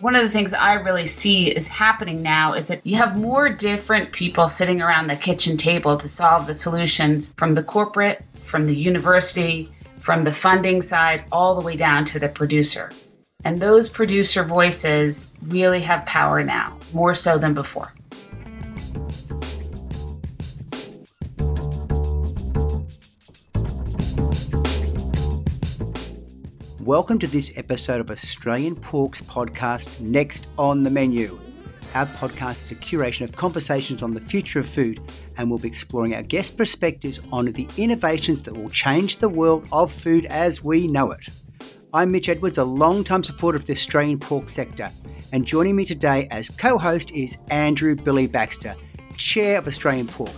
one 0.00 0.14
of 0.14 0.22
the 0.22 0.30
things 0.30 0.52
I 0.52 0.74
really 0.74 1.06
see 1.06 1.48
is 1.48 1.66
happening 1.66 2.22
now 2.22 2.54
is 2.54 2.68
that 2.68 2.86
you 2.86 2.96
have 2.96 3.18
more 3.18 3.48
different 3.48 4.12
people 4.12 4.48
sitting 4.48 4.80
around 4.80 5.08
the 5.08 5.16
kitchen 5.16 5.56
table 5.56 5.96
to 5.96 6.08
solve 6.08 6.46
the 6.46 6.54
solutions 6.54 7.34
from 7.36 7.54
the 7.54 7.64
corporate, 7.64 8.24
from 8.44 8.66
the 8.66 8.76
university, 8.76 9.68
from 9.96 10.22
the 10.22 10.32
funding 10.32 10.82
side, 10.82 11.24
all 11.32 11.56
the 11.56 11.66
way 11.66 11.76
down 11.76 12.04
to 12.04 12.20
the 12.20 12.28
producer. 12.28 12.92
And 13.44 13.60
those 13.60 13.88
producer 13.88 14.44
voices 14.44 15.32
really 15.42 15.80
have 15.82 16.06
power 16.06 16.44
now, 16.44 16.78
more 16.92 17.14
so 17.14 17.36
than 17.36 17.54
before. 17.54 17.92
Welcome 26.88 27.18
to 27.18 27.26
this 27.26 27.52
episode 27.58 28.00
of 28.00 28.10
Australian 28.10 28.74
Pork's 28.74 29.20
podcast, 29.20 30.00
Next 30.00 30.48
on 30.56 30.82
the 30.82 30.88
Menu. 30.88 31.38
Our 31.94 32.06
podcast 32.06 32.62
is 32.62 32.72
a 32.72 32.76
curation 32.76 33.24
of 33.28 33.36
conversations 33.36 34.02
on 34.02 34.14
the 34.14 34.22
future 34.22 34.60
of 34.60 34.66
food, 34.66 34.98
and 35.36 35.50
we'll 35.50 35.58
be 35.58 35.68
exploring 35.68 36.14
our 36.14 36.22
guest 36.22 36.56
perspectives 36.56 37.20
on 37.30 37.44
the 37.44 37.68
innovations 37.76 38.40
that 38.40 38.56
will 38.56 38.70
change 38.70 39.18
the 39.18 39.28
world 39.28 39.68
of 39.70 39.92
food 39.92 40.24
as 40.30 40.64
we 40.64 40.86
know 40.88 41.10
it. 41.10 41.28
I'm 41.92 42.10
Mitch 42.10 42.30
Edwards, 42.30 42.56
a 42.56 42.64
long-time 42.64 43.22
supporter 43.22 43.58
of 43.58 43.66
the 43.66 43.74
Australian 43.74 44.18
pork 44.18 44.48
sector, 44.48 44.88
and 45.32 45.44
joining 45.44 45.76
me 45.76 45.84
today 45.84 46.26
as 46.30 46.48
co 46.48 46.78
host 46.78 47.10
is 47.10 47.36
Andrew 47.50 47.96
Billy 47.96 48.26
Baxter, 48.26 48.74
Chair 49.18 49.58
of 49.58 49.66
Australian 49.66 50.06
Pork. 50.06 50.30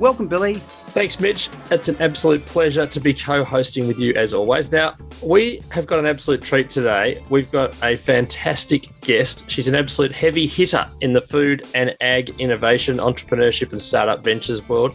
Welcome, 0.00 0.26
Billy. 0.26 0.54
Thanks, 0.54 1.20
Mitch. 1.20 1.48
It's 1.70 1.88
an 1.88 1.96
absolute 2.00 2.44
pleasure 2.46 2.84
to 2.84 3.00
be 3.00 3.14
co 3.14 3.44
hosting 3.44 3.86
with 3.86 4.00
you 4.00 4.12
as 4.14 4.34
always. 4.34 4.72
Now, 4.72 4.94
we 5.22 5.60
have 5.70 5.86
got 5.86 6.00
an 6.00 6.06
absolute 6.06 6.42
treat 6.42 6.68
today. 6.68 7.22
We've 7.30 7.50
got 7.52 7.76
a 7.82 7.96
fantastic 7.96 8.88
guest. 9.02 9.48
She's 9.48 9.68
an 9.68 9.76
absolute 9.76 10.10
heavy 10.10 10.48
hitter 10.48 10.84
in 11.00 11.12
the 11.12 11.20
food 11.20 11.66
and 11.74 11.94
ag 12.00 12.34
innovation, 12.40 12.96
entrepreneurship, 12.96 13.72
and 13.72 13.80
startup 13.80 14.24
ventures 14.24 14.68
world. 14.68 14.94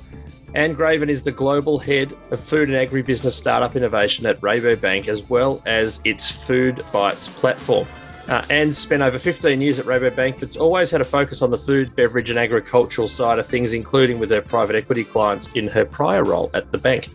Anne 0.55 0.75
Greven 0.75 1.09
is 1.09 1.23
the 1.23 1.31
global 1.31 1.79
head 1.79 2.11
of 2.31 2.39
food 2.39 2.69
and 2.69 2.89
agribusiness 2.89 3.31
startup 3.31 3.75
innovation 3.75 4.25
at 4.25 4.41
Rabobank, 4.41 5.07
as 5.07 5.29
well 5.29 5.61
as 5.65 6.01
its 6.03 6.29
FoodBytes 6.29 7.29
platform. 7.29 7.87
Uh, 8.29 8.45
Anne's 8.51 8.77
spent 8.77 9.01
over 9.01 9.17
15 9.17 9.59
years 9.59 9.79
at 9.79 9.85
Rabobank, 9.85 10.39
but's 10.39 10.55
always 10.55 10.91
had 10.91 11.01
a 11.01 11.03
focus 11.03 11.41
on 11.41 11.49
the 11.49 11.57
food, 11.57 11.95
beverage, 11.95 12.29
and 12.29 12.37
agricultural 12.37 13.07
side 13.07 13.39
of 13.39 13.47
things, 13.47 13.73
including 13.73 14.19
with 14.19 14.29
her 14.29 14.39
private 14.39 14.75
equity 14.75 15.03
clients 15.03 15.47
in 15.53 15.67
her 15.67 15.83
prior 15.83 16.23
role 16.23 16.51
at 16.53 16.71
the 16.71 16.77
bank. 16.77 17.09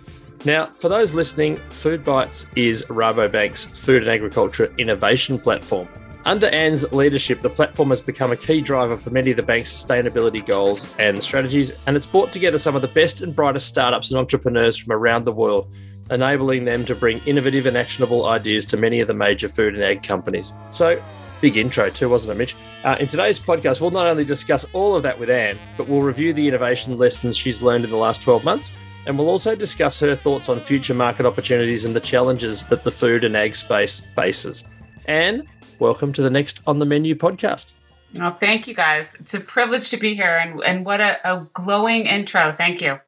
Now, 0.44 0.66
for 0.66 0.88
those 0.88 1.14
listening, 1.14 1.56
FoodBytes 1.70 2.48
is 2.56 2.82
Rabobank's 2.86 3.64
food 3.64 4.02
and 4.02 4.10
agriculture 4.10 4.74
innovation 4.76 5.38
platform. 5.38 5.88
Under 6.24 6.48
Anne's 6.48 6.90
leadership, 6.92 7.42
the 7.42 7.50
platform 7.50 7.90
has 7.90 8.00
become 8.00 8.32
a 8.32 8.36
key 8.36 8.60
driver 8.60 8.96
for 8.96 9.10
many 9.10 9.30
of 9.30 9.36
the 9.36 9.42
bank's 9.44 9.72
sustainability 9.72 10.44
goals 10.44 10.92
and 10.98 11.22
strategies, 11.22 11.78
and 11.86 11.96
it's 11.96 12.06
brought 12.06 12.32
together 12.32 12.58
some 12.58 12.74
of 12.74 12.82
the 12.82 12.88
best 12.88 13.20
and 13.20 13.36
brightest 13.36 13.68
startups 13.68 14.10
and 14.10 14.18
entrepreneurs 14.18 14.76
from 14.76 14.92
around 14.92 15.24
the 15.24 15.32
world 15.32 15.70
enabling 16.10 16.64
them 16.64 16.84
to 16.86 16.94
bring 16.94 17.18
innovative 17.26 17.66
and 17.66 17.76
actionable 17.76 18.26
ideas 18.26 18.64
to 18.66 18.76
many 18.76 19.00
of 19.00 19.08
the 19.08 19.14
major 19.14 19.48
food 19.48 19.74
and 19.74 19.82
ag 19.82 20.02
companies. 20.02 20.52
So, 20.70 21.02
big 21.40 21.56
intro 21.56 21.90
too, 21.90 22.08
wasn't 22.08 22.32
it, 22.32 22.38
Mitch? 22.38 22.56
Uh, 22.84 22.96
in 23.00 23.08
today's 23.08 23.40
podcast, 23.40 23.80
we'll 23.80 23.90
not 23.90 24.06
only 24.06 24.24
discuss 24.24 24.64
all 24.72 24.94
of 24.94 25.02
that 25.02 25.18
with 25.18 25.30
Anne, 25.30 25.58
but 25.76 25.88
we'll 25.88 26.02
review 26.02 26.32
the 26.32 26.46
innovation 26.46 26.98
lessons 26.98 27.36
she's 27.36 27.62
learned 27.62 27.84
in 27.84 27.90
the 27.90 27.96
last 27.96 28.22
12 28.22 28.44
months. 28.44 28.72
And 29.06 29.18
we'll 29.18 29.28
also 29.28 29.54
discuss 29.54 30.00
her 30.00 30.16
thoughts 30.16 30.48
on 30.48 30.60
future 30.60 30.94
market 30.94 31.26
opportunities 31.26 31.84
and 31.84 31.94
the 31.94 32.00
challenges 32.00 32.62
that 32.64 32.84
the 32.84 32.90
food 32.90 33.24
and 33.24 33.36
ag 33.36 33.54
space 33.54 34.00
faces. 34.16 34.64
Anne, 35.06 35.46
welcome 35.78 36.12
to 36.14 36.22
the 36.22 36.30
Next 36.30 36.60
on 36.66 36.78
the 36.78 36.86
Menu 36.86 37.14
podcast. 37.14 37.74
Oh, 38.20 38.36
thank 38.38 38.66
you 38.66 38.74
guys. 38.74 39.14
It's 39.16 39.34
a 39.34 39.40
privilege 39.40 39.90
to 39.90 39.96
be 39.96 40.14
here 40.14 40.38
and, 40.38 40.62
and 40.64 40.86
what 40.86 41.00
a, 41.00 41.18
a 41.30 41.46
glowing 41.52 42.06
intro. 42.06 42.52
Thank 42.52 42.80
you. 42.80 43.00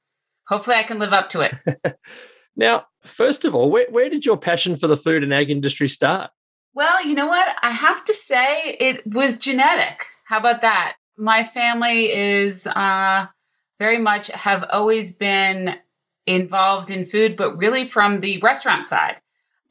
Hopefully, 0.49 0.77
I 0.77 0.83
can 0.83 0.99
live 0.99 1.13
up 1.13 1.31
to 1.31 1.41
it. 1.41 1.99
Now, 2.57 2.87
first 3.03 3.45
of 3.45 3.55
all, 3.55 3.71
where, 3.71 3.87
where 3.91 4.09
did 4.09 4.25
your 4.25 4.39
passion 4.39 4.77
for 4.77 4.87
the 4.87 4.97
food 4.97 5.23
and 5.23 5.33
ag 5.33 5.51
industry 5.51 5.89
start? 5.89 6.31
Well, 6.75 7.07
you 7.07 7.15
know 7.15 7.27
what? 7.27 7.57
I 7.63 7.71
have 7.71 8.05
to 8.05 8.15
say 8.15 8.77
it 8.81 9.07
was 9.07 9.39
genetic. 9.39 10.07
How 10.25 10.39
about 10.39 10.63
that? 10.63 10.97
My 11.17 11.45
family 11.45 12.13
is 12.13 12.67
uh, 12.67 13.27
very 13.79 13.99
much 13.99 14.29
have 14.29 14.65
always 14.71 15.13
been 15.13 15.77
involved 16.27 16.91
in 16.91 17.07
food, 17.07 17.37
but 17.37 17.57
really 17.57 17.87
from 17.87 18.21
the 18.21 18.39
restaurant 18.39 18.87
side. 18.87 19.21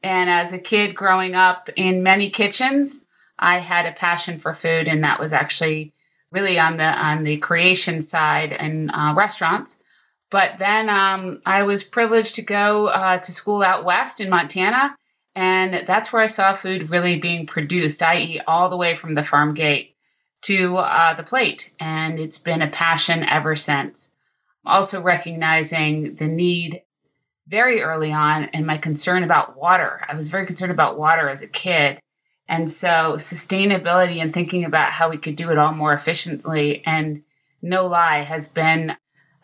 And 0.01 0.29
as 0.29 0.53
a 0.53 0.59
kid 0.59 0.95
growing 0.95 1.35
up 1.35 1.69
in 1.75 2.03
many 2.03 2.29
kitchens, 2.29 3.03
I 3.37 3.59
had 3.59 3.85
a 3.85 3.91
passion 3.91 4.39
for 4.39 4.53
food, 4.53 4.87
and 4.87 5.03
that 5.03 5.19
was 5.19 5.33
actually 5.33 5.93
really 6.31 6.57
on 6.57 6.77
the 6.77 6.83
on 6.83 7.23
the 7.23 7.37
creation 7.37 8.01
side 8.01 8.53
in 8.53 8.89
uh, 8.91 9.13
restaurants. 9.15 9.77
But 10.29 10.53
then 10.59 10.89
um, 10.89 11.41
I 11.45 11.63
was 11.63 11.83
privileged 11.83 12.35
to 12.35 12.41
go 12.41 12.87
uh, 12.87 13.19
to 13.19 13.31
school 13.31 13.63
out 13.63 13.85
west 13.85 14.19
in 14.19 14.29
Montana. 14.29 14.95
And 15.35 15.85
that's 15.85 16.13
where 16.13 16.21
I 16.21 16.27
saw 16.27 16.53
food 16.53 16.89
really 16.89 17.19
being 17.19 17.45
produced, 17.45 18.01
i.e., 18.01 18.41
all 18.47 18.69
the 18.69 18.77
way 18.77 18.95
from 18.95 19.15
the 19.15 19.23
farm 19.23 19.53
gate 19.53 19.95
to 20.43 20.77
uh, 20.77 21.13
the 21.13 21.23
plate. 21.23 21.73
And 21.79 22.19
it's 22.19 22.39
been 22.39 22.61
a 22.61 22.69
passion 22.69 23.23
ever 23.23 23.55
since. 23.55 24.11
Also, 24.65 25.01
recognizing 25.01 26.15
the 26.15 26.27
need 26.27 26.81
very 27.47 27.81
early 27.81 28.11
on 28.11 28.45
and 28.45 28.65
my 28.65 28.77
concern 28.77 29.23
about 29.23 29.57
water. 29.57 30.03
I 30.07 30.15
was 30.15 30.29
very 30.29 30.45
concerned 30.47 30.71
about 30.71 30.97
water 30.97 31.29
as 31.29 31.41
a 31.41 31.47
kid. 31.47 31.99
And 32.47 32.71
so, 32.71 33.15
sustainability 33.17 34.21
and 34.21 34.33
thinking 34.33 34.65
about 34.65 34.91
how 34.91 35.09
we 35.09 35.17
could 35.17 35.35
do 35.35 35.49
it 35.49 35.57
all 35.57 35.73
more 35.73 35.93
efficiently 35.93 36.81
and 36.85 37.23
no 37.61 37.87
lie 37.87 38.23
has 38.23 38.47
been 38.47 38.95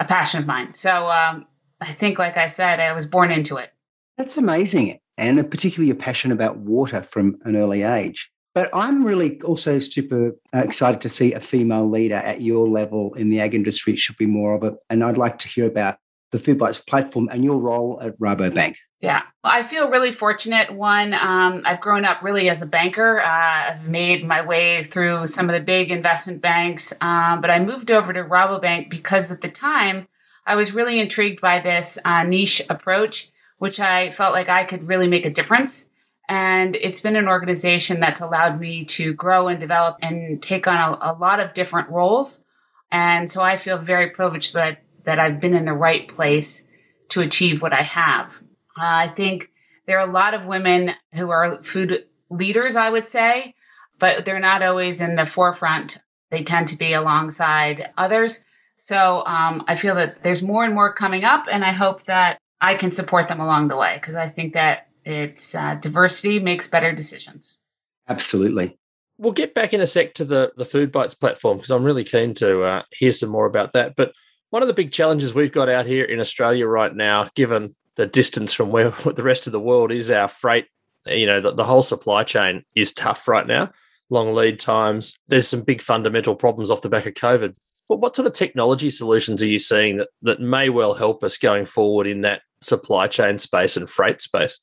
a 0.01 0.05
passion 0.05 0.41
of 0.41 0.47
mine. 0.47 0.73
So 0.73 1.09
um, 1.09 1.45
I 1.79 1.93
think, 1.93 2.17
like 2.17 2.35
I 2.35 2.47
said, 2.47 2.79
I 2.79 2.91
was 2.91 3.05
born 3.05 3.31
into 3.31 3.57
it. 3.57 3.69
That's 4.17 4.35
amazing. 4.35 4.99
And 5.17 5.49
particularly 5.49 5.91
a 5.91 5.95
passion 5.95 6.31
about 6.31 6.57
water 6.57 7.03
from 7.03 7.37
an 7.43 7.55
early 7.55 7.83
age. 7.83 8.31
But 8.55 8.69
I'm 8.73 9.05
really 9.05 9.39
also 9.43 9.79
super 9.79 10.31
uh, 10.53 10.57
excited 10.59 11.01
to 11.01 11.09
see 11.09 11.33
a 11.33 11.39
female 11.39 11.89
leader 11.89 12.15
at 12.15 12.41
your 12.41 12.67
level 12.67 13.13
in 13.13 13.29
the 13.29 13.39
ag 13.39 13.53
industry. 13.53 13.93
It 13.93 13.99
should 13.99 14.17
be 14.17 14.25
more 14.25 14.55
of 14.55 14.63
it. 14.63 14.73
And 14.89 15.03
I'd 15.03 15.17
like 15.17 15.37
to 15.39 15.47
hear 15.47 15.67
about 15.67 15.97
the 16.31 16.37
FoodBytes 16.37 16.85
platform 16.85 17.29
and 17.31 17.43
your 17.43 17.57
role 17.57 17.99
at 18.01 18.17
Rabobank. 18.19 18.75
Yeah, 19.01 19.23
I 19.43 19.63
feel 19.63 19.89
really 19.89 20.11
fortunate. 20.11 20.71
One, 20.73 21.13
um, 21.15 21.63
I've 21.65 21.81
grown 21.81 22.05
up 22.05 22.21
really 22.21 22.49
as 22.49 22.61
a 22.61 22.67
banker. 22.67 23.19
Uh, 23.19 23.71
I've 23.71 23.87
made 23.87 24.25
my 24.25 24.45
way 24.45 24.83
through 24.83 25.27
some 25.27 25.49
of 25.49 25.53
the 25.53 25.59
big 25.59 25.89
investment 25.89 26.39
banks, 26.39 26.93
um, 27.01 27.41
but 27.41 27.49
I 27.49 27.59
moved 27.59 27.89
over 27.91 28.13
to 28.13 28.23
Rabobank 28.23 28.89
because 28.89 29.31
at 29.31 29.41
the 29.41 29.49
time 29.49 30.07
I 30.45 30.55
was 30.55 30.73
really 30.73 30.99
intrigued 30.99 31.41
by 31.41 31.59
this 31.59 31.97
uh, 32.05 32.23
niche 32.23 32.61
approach, 32.69 33.31
which 33.57 33.79
I 33.79 34.11
felt 34.11 34.33
like 34.33 34.49
I 34.49 34.65
could 34.65 34.87
really 34.87 35.07
make 35.07 35.25
a 35.25 35.31
difference. 35.31 35.89
And 36.29 36.75
it's 36.75 37.01
been 37.01 37.15
an 37.15 37.27
organization 37.27 37.99
that's 37.99 38.21
allowed 38.21 38.59
me 38.59 38.85
to 38.85 39.13
grow 39.13 39.47
and 39.47 39.59
develop 39.59 39.97
and 40.01 40.41
take 40.41 40.67
on 40.67 40.77
a, 40.77 41.11
a 41.11 41.13
lot 41.13 41.39
of 41.39 41.53
different 41.53 41.89
roles. 41.89 42.45
And 42.91 43.29
so 43.29 43.41
I 43.41 43.57
feel 43.57 43.77
very 43.77 44.11
privileged 44.11 44.53
that 44.53 44.63
I, 44.63 44.77
that 45.03 45.19
I've 45.19 45.39
been 45.39 45.53
in 45.53 45.65
the 45.65 45.73
right 45.73 46.07
place 46.07 46.67
to 47.09 47.21
achieve 47.21 47.61
what 47.61 47.73
I 47.73 47.81
have. 47.81 48.41
Uh, 48.77 49.05
I 49.05 49.07
think 49.09 49.51
there 49.85 49.99
are 49.99 50.07
a 50.07 50.11
lot 50.11 50.33
of 50.33 50.45
women 50.45 50.91
who 51.13 51.29
are 51.29 51.61
food 51.63 52.05
leaders, 52.29 52.75
I 52.75 52.89
would 52.89 53.07
say, 53.07 53.55
but 53.99 54.25
they're 54.25 54.39
not 54.39 54.63
always 54.63 55.01
in 55.01 55.15
the 55.15 55.25
forefront. 55.25 55.99
They 56.29 56.43
tend 56.43 56.67
to 56.69 56.77
be 56.77 56.93
alongside 56.93 57.89
others. 57.97 58.45
So 58.77 59.23
um, 59.25 59.63
I 59.67 59.75
feel 59.75 59.95
that 59.95 60.23
there's 60.23 60.41
more 60.41 60.63
and 60.63 60.73
more 60.73 60.93
coming 60.93 61.23
up, 61.23 61.47
and 61.51 61.63
I 61.63 61.71
hope 61.71 62.03
that 62.05 62.39
I 62.61 62.75
can 62.75 62.91
support 62.91 63.27
them 63.27 63.39
along 63.39 63.67
the 63.67 63.77
way 63.77 63.95
because 63.95 64.15
I 64.15 64.27
think 64.27 64.53
that 64.53 64.87
it's 65.03 65.53
uh, 65.53 65.75
diversity 65.75 66.39
makes 66.39 66.67
better 66.67 66.91
decisions. 66.91 67.57
Absolutely. 68.07 68.77
We'll 69.17 69.33
get 69.33 69.53
back 69.53 69.73
in 69.73 69.81
a 69.81 69.87
sec 69.87 70.15
to 70.15 70.25
the 70.25 70.51
the 70.57 70.63
FoodBytes 70.63 71.19
platform 71.19 71.57
because 71.57 71.69
I'm 71.69 71.83
really 71.83 72.03
keen 72.03 72.33
to 72.35 72.63
uh, 72.63 72.83
hear 72.91 73.11
some 73.11 73.29
more 73.29 73.45
about 73.45 73.73
that. 73.73 73.95
But 73.95 74.13
one 74.51 74.61
of 74.61 74.67
the 74.67 74.73
big 74.73 74.91
challenges 74.91 75.33
we've 75.33 75.51
got 75.51 75.67
out 75.67 75.85
here 75.85 76.05
in 76.05 76.19
Australia 76.19 76.67
right 76.67 76.95
now, 76.95 77.27
given 77.35 77.75
the 77.95 78.05
distance 78.05 78.53
from 78.53 78.69
where 78.69 78.89
the 79.15 79.23
rest 79.23 79.47
of 79.47 79.51
the 79.51 79.59
world 79.59 79.91
is 79.91 80.11
our 80.11 80.27
freight 80.27 80.67
you 81.07 81.25
know 81.25 81.41
the, 81.41 81.53
the 81.53 81.63
whole 81.63 81.81
supply 81.81 82.23
chain 82.23 82.63
is 82.75 82.93
tough 82.93 83.27
right 83.27 83.47
now. 83.47 83.71
Long 84.09 84.33
lead 84.33 84.59
times 84.59 85.15
there's 85.27 85.47
some 85.47 85.61
big 85.61 85.81
fundamental 85.81 86.35
problems 86.35 86.69
off 86.69 86.81
the 86.81 86.89
back 86.89 87.05
of 87.05 87.13
covid. 87.13 87.55
But 87.87 87.99
what 87.99 88.15
sort 88.15 88.27
of 88.27 88.33
technology 88.33 88.89
solutions 88.89 89.41
are 89.41 89.47
you 89.47 89.59
seeing 89.59 89.97
that 89.97 90.09
that 90.21 90.39
may 90.39 90.69
well 90.69 90.93
help 90.93 91.23
us 91.23 91.37
going 91.37 91.65
forward 91.65 92.07
in 92.07 92.21
that 92.21 92.41
supply 92.61 93.07
chain 93.07 93.37
space 93.37 93.75
and 93.75 93.89
freight 93.89 94.21
space? 94.21 94.61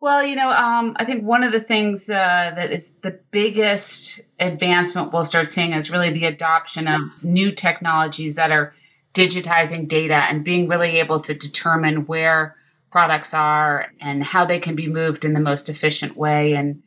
Well, 0.00 0.24
you 0.24 0.34
know, 0.34 0.50
um, 0.50 0.96
I 0.96 1.04
think 1.04 1.22
one 1.22 1.44
of 1.44 1.52
the 1.52 1.60
things 1.60 2.10
uh, 2.10 2.52
that 2.56 2.72
is 2.72 2.96
the 3.02 3.20
biggest 3.30 4.20
advancement 4.40 5.12
we'll 5.12 5.24
start 5.24 5.46
seeing 5.46 5.72
is 5.72 5.92
really 5.92 6.12
the 6.12 6.24
adoption 6.24 6.88
of 6.88 7.22
new 7.22 7.52
technologies 7.52 8.34
that 8.34 8.50
are 8.50 8.74
digitizing 9.14 9.88
data 9.88 10.14
and 10.14 10.44
being 10.44 10.68
really 10.68 10.98
able 10.98 11.20
to 11.20 11.34
determine 11.34 12.06
where 12.06 12.56
products 12.90 13.34
are 13.34 13.88
and 14.00 14.22
how 14.22 14.44
they 14.44 14.58
can 14.58 14.74
be 14.74 14.88
moved 14.88 15.24
in 15.24 15.32
the 15.32 15.40
most 15.40 15.68
efficient 15.68 16.16
way. 16.16 16.54
And 16.54 16.82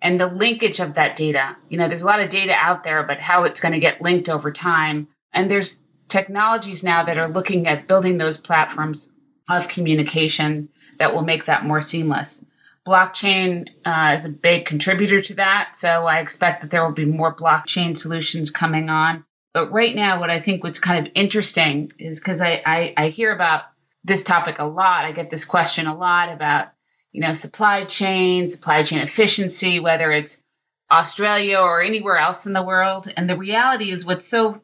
and 0.00 0.20
the 0.20 0.28
linkage 0.28 0.80
of 0.80 0.94
that 0.94 1.16
data. 1.16 1.56
You 1.68 1.78
know, 1.78 1.88
there's 1.88 2.02
a 2.02 2.06
lot 2.06 2.20
of 2.20 2.30
data 2.30 2.54
out 2.54 2.84
there, 2.84 3.02
but 3.02 3.20
how 3.20 3.44
it's 3.44 3.60
going 3.60 3.74
to 3.74 3.80
get 3.80 4.00
linked 4.00 4.28
over 4.28 4.52
time. 4.52 5.08
And 5.32 5.50
there's 5.50 5.86
technologies 6.06 6.84
now 6.84 7.04
that 7.04 7.18
are 7.18 7.28
looking 7.28 7.66
at 7.66 7.88
building 7.88 8.18
those 8.18 8.36
platforms 8.36 9.12
of 9.48 9.68
communication 9.68 10.68
that 10.98 11.12
will 11.12 11.24
make 11.24 11.46
that 11.46 11.64
more 11.64 11.80
seamless. 11.80 12.44
Blockchain 12.86 13.68
uh, 13.84 14.12
is 14.14 14.24
a 14.24 14.30
big 14.30 14.66
contributor 14.66 15.20
to 15.20 15.34
that. 15.34 15.74
So 15.74 16.06
I 16.06 16.20
expect 16.20 16.62
that 16.62 16.70
there 16.70 16.84
will 16.84 16.94
be 16.94 17.04
more 17.04 17.34
blockchain 17.34 17.96
solutions 17.96 18.50
coming 18.50 18.88
on. 18.88 19.24
But 19.58 19.72
right 19.72 19.96
now, 19.96 20.20
what 20.20 20.30
I 20.30 20.40
think 20.40 20.62
what's 20.62 20.78
kind 20.78 21.04
of 21.04 21.12
interesting 21.16 21.90
is 21.98 22.20
because 22.20 22.40
I, 22.40 22.62
I, 22.64 22.94
I 22.96 23.08
hear 23.08 23.34
about 23.34 23.62
this 24.04 24.22
topic 24.22 24.60
a 24.60 24.64
lot. 24.64 25.04
I 25.04 25.10
get 25.10 25.30
this 25.30 25.44
question 25.44 25.88
a 25.88 25.96
lot 25.96 26.32
about, 26.32 26.68
you 27.10 27.20
know, 27.20 27.32
supply 27.32 27.84
chain, 27.84 28.46
supply 28.46 28.84
chain 28.84 29.00
efficiency, 29.00 29.80
whether 29.80 30.12
it's 30.12 30.44
Australia 30.92 31.58
or 31.58 31.82
anywhere 31.82 32.18
else 32.18 32.46
in 32.46 32.52
the 32.52 32.62
world. 32.62 33.12
And 33.16 33.28
the 33.28 33.36
reality 33.36 33.90
is 33.90 34.06
what's 34.06 34.28
so 34.28 34.62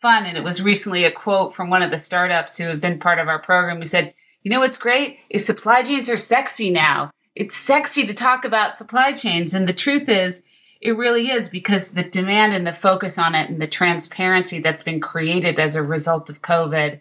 fun, 0.00 0.26
and 0.26 0.38
it 0.38 0.44
was 0.44 0.62
recently 0.62 1.02
a 1.02 1.10
quote 1.10 1.52
from 1.52 1.68
one 1.68 1.82
of 1.82 1.90
the 1.90 1.98
startups 1.98 2.56
who 2.56 2.68
have 2.68 2.80
been 2.80 3.00
part 3.00 3.18
of 3.18 3.26
our 3.26 3.42
program 3.42 3.78
who 3.78 3.84
said, 3.84 4.14
you 4.44 4.50
know 4.52 4.60
what's 4.60 4.78
great 4.78 5.18
is 5.28 5.44
supply 5.44 5.82
chains 5.82 6.08
are 6.08 6.16
sexy 6.16 6.70
now. 6.70 7.10
It's 7.34 7.56
sexy 7.56 8.06
to 8.06 8.14
talk 8.14 8.44
about 8.44 8.76
supply 8.76 9.12
chains. 9.12 9.54
And 9.54 9.68
the 9.68 9.72
truth 9.72 10.08
is, 10.08 10.44
it 10.80 10.96
really 10.96 11.30
is 11.30 11.48
because 11.48 11.88
the 11.88 12.04
demand 12.04 12.52
and 12.52 12.66
the 12.66 12.72
focus 12.72 13.18
on 13.18 13.34
it 13.34 13.48
and 13.48 13.60
the 13.60 13.66
transparency 13.66 14.60
that's 14.60 14.82
been 14.82 15.00
created 15.00 15.58
as 15.58 15.76
a 15.76 15.82
result 15.82 16.28
of 16.30 16.42
COVID 16.42 17.00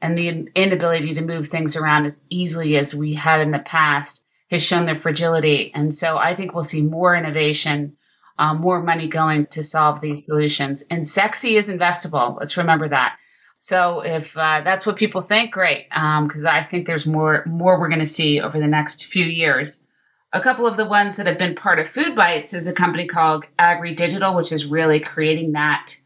and 0.00 0.16
the 0.16 0.48
inability 0.54 1.14
to 1.14 1.22
move 1.22 1.48
things 1.48 1.76
around 1.76 2.06
as 2.06 2.22
easily 2.30 2.76
as 2.76 2.94
we 2.94 3.14
had 3.14 3.40
in 3.40 3.50
the 3.50 3.58
past 3.58 4.24
has 4.50 4.62
shown 4.62 4.86
their 4.86 4.96
fragility. 4.96 5.72
And 5.74 5.92
so 5.92 6.18
I 6.18 6.34
think 6.34 6.54
we'll 6.54 6.64
see 6.64 6.82
more 6.82 7.16
innovation, 7.16 7.96
um, 8.38 8.60
more 8.60 8.82
money 8.82 9.08
going 9.08 9.46
to 9.46 9.64
solve 9.64 10.00
these 10.00 10.24
solutions. 10.24 10.84
And 10.90 11.06
sexy 11.06 11.56
is 11.56 11.68
investable. 11.68 12.38
Let's 12.38 12.56
remember 12.56 12.88
that. 12.88 13.16
So 13.58 14.00
if 14.00 14.36
uh, 14.36 14.60
that's 14.62 14.84
what 14.86 14.96
people 14.96 15.22
think, 15.22 15.52
great, 15.52 15.88
because 15.88 16.44
um, 16.44 16.50
I 16.50 16.62
think 16.62 16.86
there's 16.86 17.06
more 17.06 17.42
more 17.46 17.80
we're 17.80 17.88
going 17.88 18.00
to 18.00 18.06
see 18.06 18.40
over 18.40 18.60
the 18.60 18.66
next 18.66 19.06
few 19.06 19.24
years. 19.24 19.85
A 20.32 20.40
couple 20.40 20.66
of 20.66 20.76
the 20.76 20.84
ones 20.84 21.16
that 21.16 21.26
have 21.26 21.38
been 21.38 21.54
part 21.54 21.78
of 21.78 21.90
FoodBytes 21.90 22.52
is 22.52 22.66
a 22.66 22.72
company 22.72 23.06
called 23.06 23.46
AgriDigital, 23.58 24.36
which 24.36 24.52
is 24.52 24.66
really 24.66 25.00
creating 25.00 25.52
that 25.52 25.96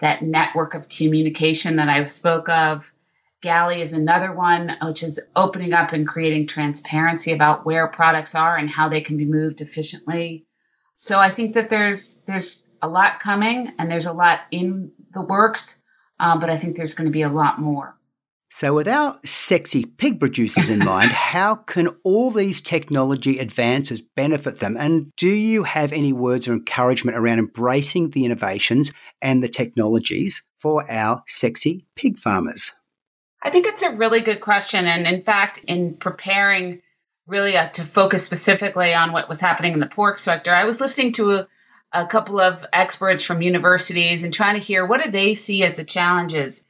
that 0.00 0.22
network 0.22 0.72
of 0.72 0.88
communication 0.88 1.76
that 1.76 1.90
I 1.90 2.02
spoke 2.06 2.48
of. 2.48 2.92
Galley 3.42 3.82
is 3.82 3.92
another 3.92 4.32
one, 4.32 4.76
which 4.82 5.02
is 5.02 5.20
opening 5.36 5.74
up 5.74 5.92
and 5.92 6.08
creating 6.08 6.46
transparency 6.46 7.32
about 7.32 7.66
where 7.66 7.86
products 7.86 8.34
are 8.34 8.56
and 8.56 8.70
how 8.70 8.88
they 8.88 9.02
can 9.02 9.18
be 9.18 9.26
moved 9.26 9.60
efficiently. 9.60 10.46
So 10.96 11.20
I 11.20 11.30
think 11.30 11.52
that 11.54 11.68
there's 11.68 12.22
there's 12.26 12.70
a 12.80 12.88
lot 12.88 13.20
coming 13.20 13.72
and 13.78 13.90
there's 13.90 14.06
a 14.06 14.12
lot 14.12 14.40
in 14.50 14.92
the 15.12 15.22
works 15.22 15.80
uh, 16.20 16.36
but 16.38 16.50
I 16.50 16.58
think 16.58 16.76
there's 16.76 16.94
going 16.94 17.06
to 17.06 17.12
be 17.12 17.22
a 17.22 17.30
lot 17.30 17.58
more. 17.58 17.96
So, 18.52 18.74
with 18.74 18.88
our 18.88 19.18
sexy 19.24 19.84
pig 19.84 20.18
producers 20.18 20.68
in 20.68 20.80
mind, 20.80 21.10
how 21.12 21.54
can 21.54 21.88
all 22.02 22.30
these 22.30 22.60
technology 22.60 23.38
advances 23.38 24.00
benefit 24.00 24.58
them? 24.58 24.76
And 24.78 25.12
do 25.16 25.28
you 25.28 25.62
have 25.62 25.92
any 25.92 26.12
words 26.12 26.48
of 26.48 26.54
encouragement 26.54 27.16
around 27.16 27.38
embracing 27.38 28.10
the 28.10 28.24
innovations 28.24 28.92
and 29.22 29.42
the 29.42 29.48
technologies 29.48 30.42
for 30.58 30.90
our 30.90 31.22
sexy 31.26 31.86
pig 31.94 32.18
farmers? 32.18 32.72
I 33.42 33.50
think 33.50 33.66
it's 33.66 33.82
a 33.82 33.94
really 33.94 34.20
good 34.20 34.40
question. 34.40 34.86
And 34.86 35.06
in 35.06 35.22
fact, 35.22 35.64
in 35.64 35.94
preparing 35.94 36.82
really 37.26 37.56
uh, 37.56 37.68
to 37.68 37.84
focus 37.84 38.24
specifically 38.24 38.92
on 38.92 39.12
what 39.12 39.28
was 39.28 39.40
happening 39.40 39.72
in 39.72 39.80
the 39.80 39.86
pork 39.86 40.18
sector, 40.18 40.52
I 40.52 40.64
was 40.64 40.80
listening 40.80 41.12
to 41.12 41.32
a 41.32 41.46
a 41.92 42.06
couple 42.06 42.40
of 42.40 42.64
experts 42.72 43.22
from 43.22 43.42
universities 43.42 44.22
and 44.22 44.32
trying 44.32 44.54
to 44.54 44.64
hear 44.64 44.86
what 44.86 45.02
do 45.02 45.10
they 45.10 45.34
see 45.34 45.64
as 45.64 45.74
the 45.74 45.84
challenges. 45.84 46.64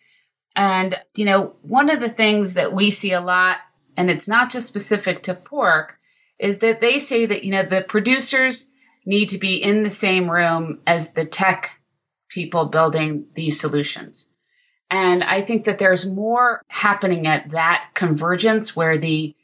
And, 0.56 0.96
you 1.14 1.24
know, 1.24 1.54
one 1.62 1.90
of 1.90 2.00
the 2.00 2.08
things 2.08 2.54
that 2.54 2.72
we 2.72 2.90
see 2.90 3.12
a 3.12 3.20
lot, 3.20 3.58
and 3.96 4.10
it's 4.10 4.28
not 4.28 4.50
just 4.50 4.68
specific 4.68 5.22
to 5.24 5.34
pork, 5.34 5.98
is 6.38 6.58
that 6.58 6.80
they 6.80 6.98
say 6.98 7.26
that, 7.26 7.44
you 7.44 7.52
know, 7.52 7.64
the 7.64 7.82
producers 7.82 8.70
need 9.04 9.28
to 9.28 9.38
be 9.38 9.56
in 9.56 9.82
the 9.82 9.90
same 9.90 10.30
room 10.30 10.80
as 10.86 11.12
the 11.12 11.24
tech 11.24 11.80
people 12.28 12.66
building 12.66 13.26
these 13.34 13.60
solutions. 13.60 14.30
And 14.90 15.22
I 15.22 15.42
think 15.42 15.64
that 15.64 15.78
there's 15.78 16.06
more 16.06 16.62
happening 16.68 17.26
at 17.26 17.50
that 17.50 17.90
convergence 17.94 18.74
where 18.74 18.98
the 18.98 19.36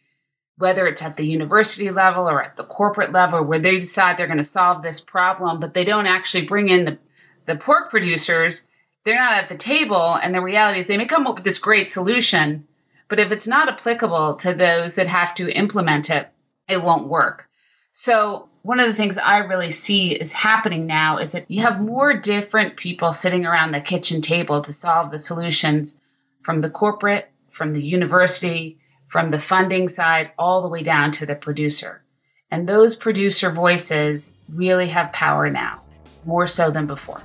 whether 0.58 0.86
it's 0.86 1.02
at 1.02 1.16
the 1.16 1.26
university 1.26 1.90
level 1.90 2.28
or 2.28 2.42
at 2.42 2.56
the 2.56 2.64
corporate 2.64 3.12
level 3.12 3.44
where 3.44 3.58
they 3.58 3.78
decide 3.78 4.16
they're 4.16 4.26
going 4.26 4.38
to 4.38 4.44
solve 4.44 4.80
this 4.80 5.02
problem, 5.02 5.60
but 5.60 5.74
they 5.74 5.84
don't 5.84 6.06
actually 6.06 6.46
bring 6.46 6.70
in 6.70 6.86
the, 6.86 6.98
the 7.44 7.56
pork 7.56 7.90
producers, 7.90 8.66
they're 9.06 9.16
not 9.16 9.34
at 9.34 9.48
the 9.48 9.56
table. 9.56 10.18
And 10.20 10.34
the 10.34 10.42
reality 10.42 10.80
is 10.80 10.88
they 10.88 10.98
may 10.98 11.06
come 11.06 11.26
up 11.26 11.36
with 11.36 11.44
this 11.44 11.60
great 11.60 11.90
solution, 11.90 12.66
but 13.08 13.20
if 13.20 13.30
it's 13.30 13.46
not 13.46 13.68
applicable 13.68 14.34
to 14.34 14.52
those 14.52 14.96
that 14.96 15.06
have 15.06 15.32
to 15.36 15.48
implement 15.56 16.10
it, 16.10 16.28
it 16.68 16.82
won't 16.82 17.06
work. 17.06 17.48
So 17.92 18.48
one 18.62 18.80
of 18.80 18.88
the 18.88 18.94
things 18.94 19.16
I 19.16 19.38
really 19.38 19.70
see 19.70 20.10
is 20.10 20.32
happening 20.32 20.86
now 20.86 21.18
is 21.18 21.30
that 21.32 21.48
you 21.48 21.62
have 21.62 21.80
more 21.80 22.14
different 22.14 22.76
people 22.76 23.12
sitting 23.12 23.46
around 23.46 23.70
the 23.70 23.80
kitchen 23.80 24.20
table 24.20 24.60
to 24.60 24.72
solve 24.72 25.12
the 25.12 25.20
solutions 25.20 26.00
from 26.42 26.60
the 26.60 26.70
corporate, 26.70 27.30
from 27.48 27.74
the 27.74 27.82
university, 27.82 28.76
from 29.06 29.30
the 29.30 29.40
funding 29.40 29.86
side 29.86 30.32
all 30.36 30.62
the 30.62 30.68
way 30.68 30.82
down 30.82 31.12
to 31.12 31.24
the 31.24 31.36
producer. 31.36 32.02
And 32.50 32.68
those 32.68 32.96
producer 32.96 33.50
voices 33.50 34.36
really 34.52 34.88
have 34.88 35.12
power 35.12 35.48
now, 35.48 35.84
more 36.24 36.48
so 36.48 36.72
than 36.72 36.88
before. 36.88 37.22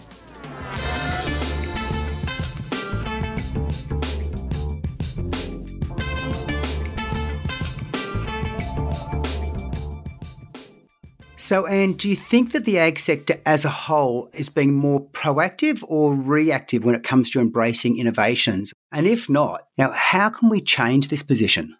So, 11.51 11.65
Anne, 11.65 11.95
do 11.95 12.07
you 12.07 12.15
think 12.15 12.53
that 12.53 12.63
the 12.63 12.79
ag 12.79 12.97
sector 12.97 13.37
as 13.45 13.65
a 13.65 13.69
whole 13.69 14.29
is 14.31 14.47
being 14.47 14.73
more 14.73 15.05
proactive 15.07 15.83
or 15.85 16.15
reactive 16.15 16.85
when 16.85 16.95
it 16.95 17.03
comes 17.03 17.29
to 17.31 17.41
embracing 17.41 17.99
innovations? 17.99 18.71
And 18.89 19.05
if 19.05 19.29
not, 19.29 19.67
now 19.77 19.91
how 19.91 20.29
can 20.29 20.47
we 20.47 20.61
change 20.61 21.09
this 21.09 21.23
position? 21.23 21.75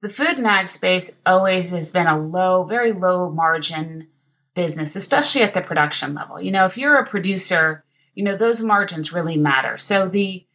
The 0.00 0.10
food 0.10 0.38
and 0.38 0.46
ag 0.46 0.68
space 0.68 1.18
always 1.26 1.72
has 1.72 1.90
been 1.90 2.06
a 2.06 2.16
low, 2.16 2.62
very 2.62 2.92
low 2.92 3.28
margin 3.28 4.06
business, 4.54 4.94
especially 4.94 5.42
at 5.42 5.54
the 5.54 5.60
production 5.60 6.14
level. 6.14 6.40
You 6.40 6.52
know, 6.52 6.64
if 6.64 6.78
you're 6.78 6.94
a 6.94 7.04
producer, 7.04 7.84
you 8.14 8.22
know, 8.22 8.36
those 8.36 8.62
margins 8.62 9.12
really 9.12 9.36
matter. 9.36 9.76
So 9.76 10.08
the 10.08 10.46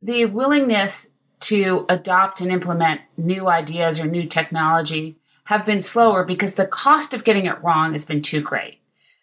the 0.00 0.26
willingness 0.26 1.10
to 1.40 1.86
adopt 1.88 2.40
and 2.40 2.52
implement 2.52 3.00
new 3.16 3.48
ideas 3.48 3.98
or 3.98 4.04
new 4.06 4.28
technology 4.28 5.18
have 5.44 5.64
been 5.64 5.80
slower 5.80 6.24
because 6.24 6.54
the 6.54 6.66
cost 6.66 7.14
of 7.14 7.24
getting 7.24 7.46
it 7.46 7.62
wrong 7.62 7.92
has 7.92 8.04
been 8.04 8.22
too 8.22 8.40
great. 8.40 8.78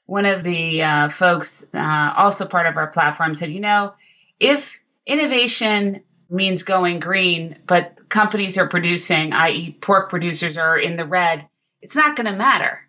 One 0.05 0.25
of 0.25 0.43
the 0.43 0.81
uh, 0.81 1.09
folks, 1.09 1.67
uh, 1.73 2.13
also 2.17 2.45
part 2.45 2.65
of 2.65 2.77
our 2.77 2.87
platform, 2.87 3.35
said, 3.35 3.51
you 3.51 3.59
know, 3.59 3.93
if 4.39 4.79
innovation 5.05 6.03
means 6.29 6.63
going 6.63 6.99
green, 6.99 7.57
but 7.67 8.09
companies 8.09 8.57
are 8.57 8.67
producing, 8.67 9.33
i.e., 9.33 9.77
pork 9.81 10.09
producers 10.09 10.57
are 10.57 10.77
in 10.77 10.95
the 10.95 11.05
red, 11.05 11.47
it's 11.81 11.95
not 11.95 12.15
going 12.15 12.25
to 12.25 12.35
matter. 12.35 12.81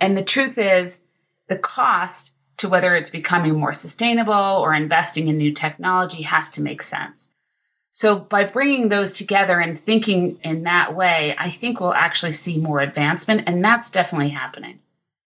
And 0.00 0.16
the 0.16 0.24
truth 0.24 0.58
is, 0.58 1.04
the 1.48 1.58
cost 1.58 2.34
to 2.58 2.68
whether 2.68 2.96
it's 2.96 3.10
becoming 3.10 3.58
more 3.58 3.74
sustainable 3.74 4.32
or 4.34 4.74
investing 4.74 5.28
in 5.28 5.36
new 5.36 5.52
technology 5.52 6.22
has 6.22 6.50
to 6.50 6.62
make 6.62 6.82
sense. 6.82 7.35
So, 7.96 8.18
by 8.18 8.44
bringing 8.44 8.90
those 8.90 9.14
together 9.14 9.58
and 9.58 9.80
thinking 9.80 10.38
in 10.42 10.64
that 10.64 10.94
way, 10.94 11.34
I 11.38 11.48
think 11.48 11.80
we'll 11.80 11.94
actually 11.94 12.32
see 12.32 12.58
more 12.58 12.80
advancement, 12.80 13.44
and 13.46 13.64
that's 13.64 13.88
definitely 13.88 14.28
happening. 14.28 14.82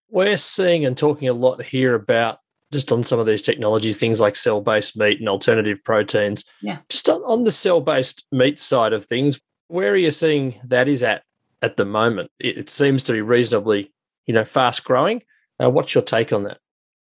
We're 0.09 0.37
seeing 0.37 0.85
and 0.85 0.97
talking 0.97 1.29
a 1.29 1.33
lot 1.33 1.61
here 1.65 1.97
about 1.97 2.39
just 2.71 2.93
on 2.93 3.03
some 3.03 3.19
of 3.19 3.27
these 3.27 3.43
technologies, 3.43 3.99
things 3.99 4.21
like 4.21 4.37
cell 4.37 4.61
based 4.61 4.97
meat 4.97 5.19
and 5.19 5.29
alternative 5.29 5.83
proteins. 5.83 6.45
Yeah. 6.63 6.79
Just 6.89 7.09
on, 7.09 7.43
the 7.43 7.51
cell 7.51 7.81
based 7.81 8.25
meat 8.31 8.61
side 8.61 8.93
of 8.93 9.05
things, 9.05 9.41
where 9.67 9.91
are 9.91 9.97
you 9.97 10.13
seeing 10.13 10.61
that 10.63 10.87
is 10.87 11.03
at 11.03 11.25
at 11.63 11.77
the 11.77 11.85
moment? 11.85 12.31
It, 12.39 12.57
it 12.57 12.71
seems 12.71 13.03
to 13.03 13.13
be 13.13 13.21
reasonably, 13.21 13.91
you 14.27 14.35
know, 14.35 14.45
fast 14.45 14.85
growing. 14.85 15.25
Uh, 15.61 15.71
what's 15.71 15.93
your 15.93 16.05
take 16.05 16.33
on 16.33 16.45
that? 16.45 16.59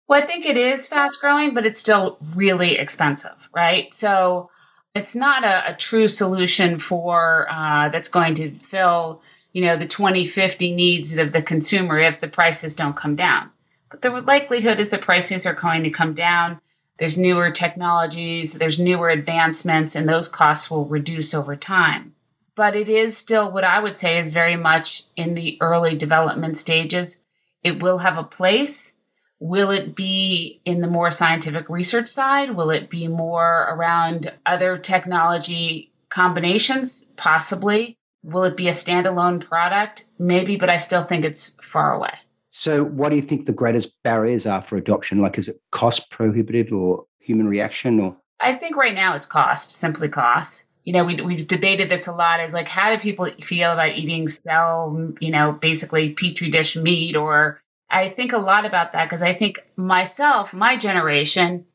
Well, 0.07 0.23
I 0.23 0.27
think 0.27 0.47
it 0.47 0.57
is 0.57 0.87
fast 0.87 1.21
growing, 1.21 1.55
but 1.55 1.67
it's 1.67 1.81
still 1.81 2.19
really 2.37 2.79
expensive, 2.79 3.51
right? 3.53 3.93
So 3.93 4.49
it's 4.97 5.15
not 5.15 5.45
a, 5.45 5.73
a 5.73 5.75
true 5.75 6.09
solution 6.09 6.79
for 6.79 7.47
uh, 7.51 7.89
that's 7.91 8.09
going 8.09 8.35
to 8.35 8.59
fill, 8.61 9.23
you 9.53 9.63
know, 9.63 9.77
the 9.77 9.87
2050 9.87 10.75
needs 10.75 11.17
of 11.19 11.33
the 11.33 11.43
consumer 11.43 11.99
if 11.99 12.21
the 12.21 12.29
prices 12.29 12.75
don't 12.75 12.97
come 12.97 13.15
down. 13.15 13.51
But 13.91 14.03
the 14.03 14.11
likelihood 14.11 14.81
is 14.81 14.91
the 14.91 14.99
prices 14.99 15.47
are 15.47 15.55
going 15.55 15.83
to 15.85 15.91
come 15.91 16.15
down. 16.15 16.61
There's 16.99 17.19
newer 17.19 17.51
technologies, 17.51 18.55
there's 18.55 18.79
newer 18.79 19.11
advancements, 19.11 19.95
and 19.95 20.09
those 20.09 20.29
costs 20.29 20.71
will 20.71 20.87
reduce 20.87 21.35
over 21.35 21.55
time. 21.55 22.15
But 22.55 22.75
it 22.75 22.89
is 22.89 23.19
still 23.19 23.53
what 23.53 23.65
I 23.65 23.81
would 23.81 23.99
say 23.99 24.19
is 24.19 24.29
very 24.29 24.57
much 24.57 25.05
in 25.15 25.35
the 25.35 25.59
early 25.61 25.95
development 25.95 26.57
stages. 26.57 27.23
It 27.63 27.83
will 27.83 27.99
have 27.99 28.17
a 28.17 28.25
place, 28.25 28.96
Will 29.39 29.71
it 29.71 29.95
be 29.95 30.61
in 30.65 30.81
the 30.81 30.89
more 30.89 31.11
scientific 31.11 31.69
research 31.69 32.09
side? 32.09 32.53
Will 32.53 32.71
it 32.71 32.89
be 32.89 33.07
more 33.07 33.67
around 33.69 34.33
other 34.47 34.79
technology 34.79 35.93
combinations? 36.09 37.07
Possibly. 37.17 37.99
Will 38.23 38.45
it 38.45 38.57
be 38.57 38.69
a 38.69 38.73
standalone 38.73 39.45
product? 39.45 40.07
Maybe, 40.19 40.57
but 40.57 40.71
I 40.71 40.79
still 40.79 41.05
think 41.05 41.25
it's 41.25 41.55
far 41.63 41.93
away. 41.93 42.15
So, 42.49 42.83
what 42.83 43.11
do 43.11 43.17
you 43.17 43.23
think 43.23 43.45
the 43.45 43.53
greatest 43.53 44.03
barriers 44.03 44.47
are 44.47 44.63
for 44.63 44.77
adoption? 44.77 45.21
Like, 45.21 45.37
is 45.37 45.49
it 45.49 45.61
cost 45.71 46.11
prohibitive 46.11 46.73
or 46.73 47.05
human 47.21 47.47
reaction 47.47 48.01
or? 48.01 48.17
I 48.41 48.55
think 48.55 48.77
right 48.77 48.95
now 48.95 49.15
it's 49.15 49.27
cost, 49.27 49.71
simply 49.71 50.09
cost. 50.09 50.65
You 50.85 50.95
know, 50.95 51.05
we, 51.05 51.21
we've 51.21 51.47
debated 51.47 51.89
this 51.89 52.07
a 52.07 52.13
lot 52.13 52.41
is 52.41 52.55
like, 52.55 52.69
how 52.69 52.91
do 52.91 52.99
people 52.99 53.29
feel 53.43 53.73
about 53.73 53.97
eating 53.97 54.29
cell, 54.29 55.13
you 55.21 55.31
know, 55.31 55.53
basically 55.53 56.15
petri 56.15 56.49
dish 56.49 56.77
meat? 56.77 57.17
Or 57.17 57.61
I 57.89 58.09
think 58.09 58.33
a 58.33 58.39
lot 58.39 58.65
about 58.65 58.93
that 58.93 59.05
because 59.05 59.23
I 59.23 59.35
think 59.35 59.65
myself, 59.77 60.53
my 60.53 60.77
generation, 60.77 61.67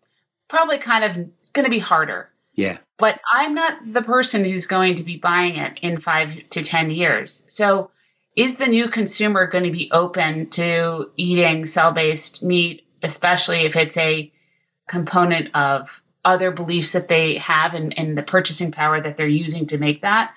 probably 0.47 0.77
kind 0.77 1.03
of 1.03 1.15
going 1.53 1.65
to 1.65 1.71
be 1.71 1.79
harder. 1.79 2.29
Yeah. 2.53 2.77
But 2.97 3.19
I'm 3.31 3.53
not 3.53 3.79
the 3.85 4.01
person 4.01 4.43
who's 4.43 4.65
going 4.65 4.95
to 4.95 5.03
be 5.03 5.17
buying 5.17 5.55
it 5.55 5.79
in 5.81 5.99
five 5.99 6.49
to 6.49 6.61
10 6.61 6.91
years. 6.91 7.45
So, 7.47 7.89
is 8.35 8.55
the 8.55 8.67
new 8.67 8.87
consumer 8.87 9.45
going 9.47 9.65
to 9.65 9.71
be 9.71 9.91
open 9.91 10.49
to 10.51 11.11
eating 11.17 11.65
cell 11.65 11.91
based 11.91 12.41
meat, 12.41 12.85
especially 13.03 13.65
if 13.65 13.75
it's 13.75 13.97
a 13.97 14.31
component 14.87 15.53
of 15.53 16.01
other 16.23 16.51
beliefs 16.51 16.93
that 16.93 17.07
they 17.07 17.37
have 17.37 17.73
and, 17.73 17.97
and 17.97 18.17
the 18.17 18.23
purchasing 18.23 18.71
power 18.71 19.01
that 19.01 19.17
they're 19.17 19.27
using 19.27 19.65
to 19.67 19.77
make 19.77 20.01
that? 20.01 20.33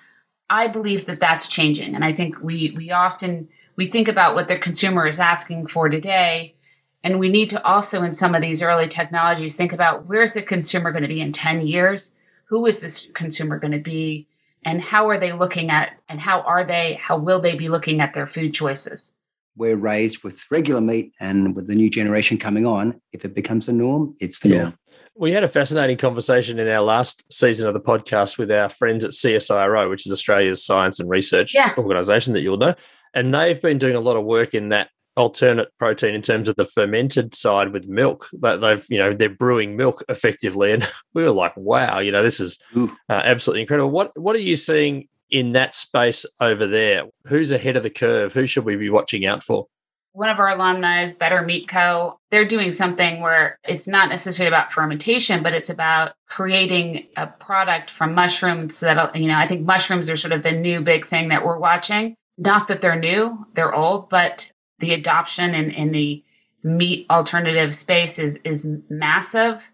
I 0.50 0.68
believe 0.68 1.06
that 1.06 1.20
that's 1.20 1.46
changing. 1.48 1.94
And 1.94 2.04
I 2.04 2.12
think 2.12 2.40
we, 2.42 2.74
we 2.76 2.90
often, 2.90 3.48
we 3.76 3.86
think 3.86 4.08
about 4.08 4.34
what 4.34 4.48
the 4.48 4.56
consumer 4.56 5.06
is 5.06 5.18
asking 5.18 5.66
for 5.66 5.88
today. 5.88 6.54
And 7.02 7.18
we 7.18 7.28
need 7.28 7.50
to 7.50 7.62
also, 7.64 8.02
in 8.02 8.12
some 8.12 8.34
of 8.34 8.42
these 8.42 8.62
early 8.62 8.88
technologies, 8.88 9.56
think 9.56 9.72
about 9.72 10.06
where's 10.06 10.34
the 10.34 10.42
consumer 10.42 10.90
going 10.90 11.02
to 11.02 11.08
be 11.08 11.20
in 11.20 11.32
10 11.32 11.66
years? 11.66 12.14
Who 12.46 12.64
is 12.66 12.80
this 12.80 13.06
consumer 13.14 13.58
going 13.58 13.72
to 13.72 13.78
be? 13.78 14.28
and 14.64 14.80
how 14.80 15.08
are 15.08 15.18
they 15.18 15.32
looking 15.32 15.70
at 15.70 15.98
and 16.08 16.20
how 16.20 16.40
are 16.42 16.64
they 16.64 16.94
how 16.94 17.16
will 17.16 17.40
they 17.40 17.54
be 17.54 17.68
looking 17.68 18.00
at 18.00 18.14
their 18.14 18.26
food 18.26 18.52
choices 18.52 19.14
we're 19.56 19.76
raised 19.76 20.24
with 20.24 20.44
regular 20.50 20.80
meat 20.80 21.14
and 21.20 21.54
with 21.54 21.66
the 21.66 21.74
new 21.74 21.88
generation 21.88 22.38
coming 22.38 22.66
on 22.66 23.00
if 23.12 23.24
it 23.24 23.34
becomes 23.34 23.66
the 23.66 23.72
norm 23.72 24.14
it's 24.20 24.40
the 24.40 24.48
yeah. 24.48 24.62
norm 24.62 24.74
we 25.16 25.30
had 25.30 25.44
a 25.44 25.48
fascinating 25.48 25.96
conversation 25.96 26.58
in 26.58 26.68
our 26.68 26.82
last 26.82 27.30
season 27.32 27.68
of 27.68 27.74
the 27.74 27.80
podcast 27.80 28.36
with 28.36 28.50
our 28.50 28.68
friends 28.68 29.04
at 29.04 29.12
CSIRO, 29.12 29.88
which 29.88 30.06
is 30.06 30.12
Australia's 30.12 30.66
science 30.66 30.98
and 30.98 31.08
research 31.08 31.54
yeah. 31.54 31.72
organization 31.78 32.32
that 32.32 32.40
you'll 32.40 32.56
know. 32.56 32.74
And 33.14 33.32
they've 33.32 33.60
been 33.60 33.78
doing 33.78 33.94
a 33.94 34.00
lot 34.00 34.16
of 34.16 34.24
work 34.24 34.54
in 34.54 34.70
that 34.70 34.90
alternate 35.16 35.68
protein 35.78 36.14
in 36.14 36.22
terms 36.22 36.48
of 36.48 36.56
the 36.56 36.64
fermented 36.64 37.34
side 37.34 37.72
with 37.72 37.88
milk 37.88 38.28
that 38.32 38.60
they've 38.60 38.84
you 38.88 38.98
know 38.98 39.12
they're 39.12 39.28
brewing 39.28 39.76
milk 39.76 40.02
effectively. 40.08 40.72
And 40.72 40.88
we 41.14 41.22
were 41.22 41.30
like 41.30 41.56
wow 41.56 41.98
you 41.98 42.12
know 42.12 42.22
this 42.22 42.40
is 42.40 42.58
uh, 42.76 42.88
absolutely 43.08 43.62
incredible. 43.62 43.90
What 43.90 44.18
what 44.18 44.36
are 44.36 44.40
you 44.40 44.56
seeing 44.56 45.08
in 45.30 45.52
that 45.52 45.74
space 45.74 46.26
over 46.40 46.66
there? 46.66 47.04
Who's 47.26 47.52
ahead 47.52 47.76
of 47.76 47.82
the 47.82 47.90
curve? 47.90 48.32
Who 48.34 48.46
should 48.46 48.64
we 48.64 48.76
be 48.76 48.90
watching 48.90 49.26
out 49.26 49.42
for? 49.42 49.66
One 50.12 50.28
of 50.28 50.38
our 50.38 50.50
alumni 50.50 51.02
is 51.02 51.12
better 51.12 51.42
meat 51.42 51.66
co. 51.66 52.20
They're 52.30 52.44
doing 52.44 52.70
something 52.70 53.20
where 53.20 53.58
it's 53.64 53.88
not 53.88 54.08
necessarily 54.08 54.48
about 54.48 54.72
fermentation 54.72 55.42
but 55.42 55.54
it's 55.54 55.70
about 55.70 56.12
creating 56.28 57.06
a 57.16 57.26
product 57.26 57.90
from 57.90 58.14
mushrooms 58.14 58.80
that 58.80 59.14
you 59.16 59.28
know 59.28 59.36
i 59.36 59.46
think 59.46 59.64
mushrooms 59.64 60.10
are 60.10 60.16
sort 60.16 60.32
of 60.32 60.42
the 60.42 60.52
new 60.52 60.80
big 60.80 61.06
thing 61.06 61.28
that 61.28 61.44
we're 61.44 61.58
watching 61.58 62.16
not 62.36 62.68
that 62.68 62.80
they're 62.80 62.98
new 62.98 63.46
they're 63.54 63.74
old 63.74 64.08
but 64.08 64.52
the 64.78 64.92
adoption 64.92 65.54
in, 65.54 65.70
in 65.70 65.92
the 65.92 66.22
meat 66.64 67.06
alternative 67.10 67.74
space 67.74 68.18
is 68.18 68.38
is 68.38 68.66
massive. 68.88 69.70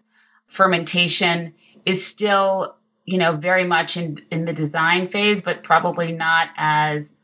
Fermentation 0.47 1.53
is 1.85 2.05
still, 2.05 2.75
you 3.05 3.17
know, 3.17 3.37
very 3.37 3.63
much 3.63 3.95
in, 3.95 4.19
in 4.29 4.45
the 4.45 4.53
design 4.53 5.07
phase, 5.07 5.41
but 5.41 5.63
probably 5.63 6.11
not 6.11 6.49
as 6.57 7.17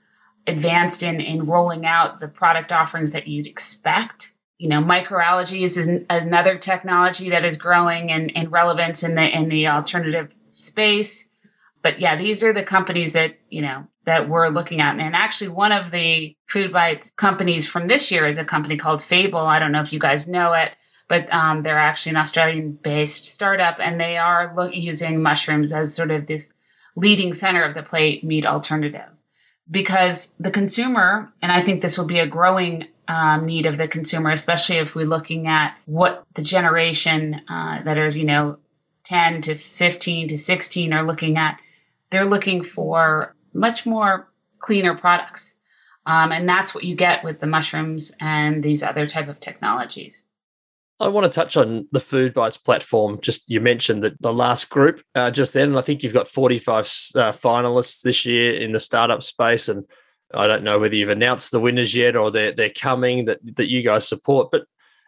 advanced 0.47 1.03
in, 1.03 1.19
in 1.19 1.45
rolling 1.45 1.85
out 1.85 2.19
the 2.19 2.29
product 2.29 2.71
offerings 2.71 3.11
that 3.11 3.27
you'd 3.27 3.45
expect. 3.45 4.33
You 4.57 4.69
know, 4.69 4.81
microalgae 4.81 5.63
is 5.63 5.77
another 6.09 6.57
technology 6.57 7.29
that 7.29 7.45
is 7.45 7.57
growing 7.57 8.09
in, 8.09 8.29
in 8.29 8.49
relevance 8.49 9.03
in 9.03 9.15
the 9.15 9.37
in 9.37 9.49
the 9.49 9.67
alternative 9.67 10.33
space. 10.49 11.29
But 11.83 11.99
yeah, 11.99 12.15
these 12.15 12.41
are 12.43 12.53
the 12.53 12.63
companies 12.63 13.13
that, 13.13 13.37
you 13.49 13.61
know, 13.61 13.87
that 14.07 14.29
we're 14.29 14.47
looking 14.47 14.79
at. 14.79 14.97
And 14.97 15.15
actually, 15.15 15.49
one 15.49 15.73
of 15.73 15.91
the 15.91 16.33
FoodBytes 16.49 17.15
companies 17.17 17.67
from 17.67 17.87
this 17.87 18.09
year 18.09 18.25
is 18.25 18.37
a 18.37 18.45
company 18.45 18.77
called 18.77 19.01
Fable. 19.01 19.39
I 19.39 19.59
don't 19.59 19.73
know 19.73 19.81
if 19.81 19.91
you 19.91 19.99
guys 19.99 20.29
know 20.29 20.53
it, 20.53 20.71
but 21.09 21.31
um, 21.33 21.61
they're 21.61 21.77
actually 21.77 22.11
an 22.11 22.17
Australian 22.17 22.71
based 22.71 23.25
startup 23.25 23.75
and 23.79 23.99
they 23.99 24.17
are 24.17 24.55
using 24.71 25.21
mushrooms 25.21 25.73
as 25.73 25.93
sort 25.93 26.11
of 26.11 26.25
this 26.25 26.53
leading 26.95 27.33
center 27.33 27.63
of 27.63 27.75
the 27.75 27.83
plate 27.83 28.23
meat 28.23 28.45
alternative. 28.45 29.09
Because 29.69 30.33
the 30.39 30.51
consumer, 30.51 31.29
and 31.41 31.51
I 31.51 31.61
think 31.61 31.81
this 31.81 31.97
will 31.97 32.05
be 32.05 32.19
a 32.19 32.27
growing 32.27 32.87
um, 33.09 33.45
need 33.45 33.65
of 33.65 33.77
the 33.77 33.89
consumer, 33.89 34.31
especially 34.31 34.77
if 34.77 34.95
we're 34.95 35.05
looking 35.05 35.49
at 35.49 35.77
what 35.85 36.23
the 36.35 36.41
generation 36.41 37.41
uh, 37.49 37.83
that 37.83 37.97
are, 37.97 38.07
you 38.07 38.23
know, 38.23 38.57
10 39.03 39.41
to 39.41 39.55
15 39.55 40.29
to 40.29 40.37
16 40.37 40.93
are 40.93 41.05
looking 41.05 41.37
at. 41.37 41.59
They're 42.09 42.25
looking 42.25 42.63
for 42.63 43.35
much 43.57 43.85
more 43.85 44.31
cleaner 44.59 44.95
products. 44.95 45.55
Um, 46.05 46.31
and 46.31 46.47
that's 46.47 46.73
what 46.73 46.85
you 46.85 46.95
get 46.95 47.23
with 47.23 47.39
the 47.39 47.47
mushrooms 47.47 48.13
and 48.21 48.63
these 48.63 48.81
other 48.81 49.05
type 49.05 49.27
of 49.27 49.39
technologies. 49.39 50.23
I 50.99 51.09
want 51.09 51.31
to 51.31 51.35
touch 51.35 51.57
on 51.57 51.87
the 51.91 51.99
FoodBytes 51.99 52.63
platform. 52.63 53.19
Just 53.21 53.49
you 53.49 53.61
mentioned 53.61 54.03
that 54.03 54.19
the 54.21 54.33
last 54.33 54.69
group 54.69 55.01
uh, 55.13 55.29
just 55.29 55.53
then, 55.53 55.69
and 55.69 55.77
I 55.77 55.81
think 55.81 56.01
you've 56.01 56.13
got 56.13 56.27
45 56.27 56.79
uh, 56.79 56.85
finalists 57.33 58.01
this 58.01 58.25
year 58.25 58.55
in 58.55 58.71
the 58.71 58.79
startup 58.79 59.21
space. 59.21 59.67
And 59.67 59.85
I 60.33 60.47
don't 60.47 60.63
know 60.63 60.79
whether 60.79 60.95
you've 60.95 61.09
announced 61.09 61.51
the 61.51 61.59
winners 61.59 61.93
yet 61.93 62.15
or 62.15 62.31
they're, 62.31 62.51
they're 62.51 62.71
coming 62.71 63.25
that, 63.25 63.39
that 63.57 63.69
you 63.69 63.83
guys 63.83 64.07
support. 64.07 64.49
But 64.49 64.65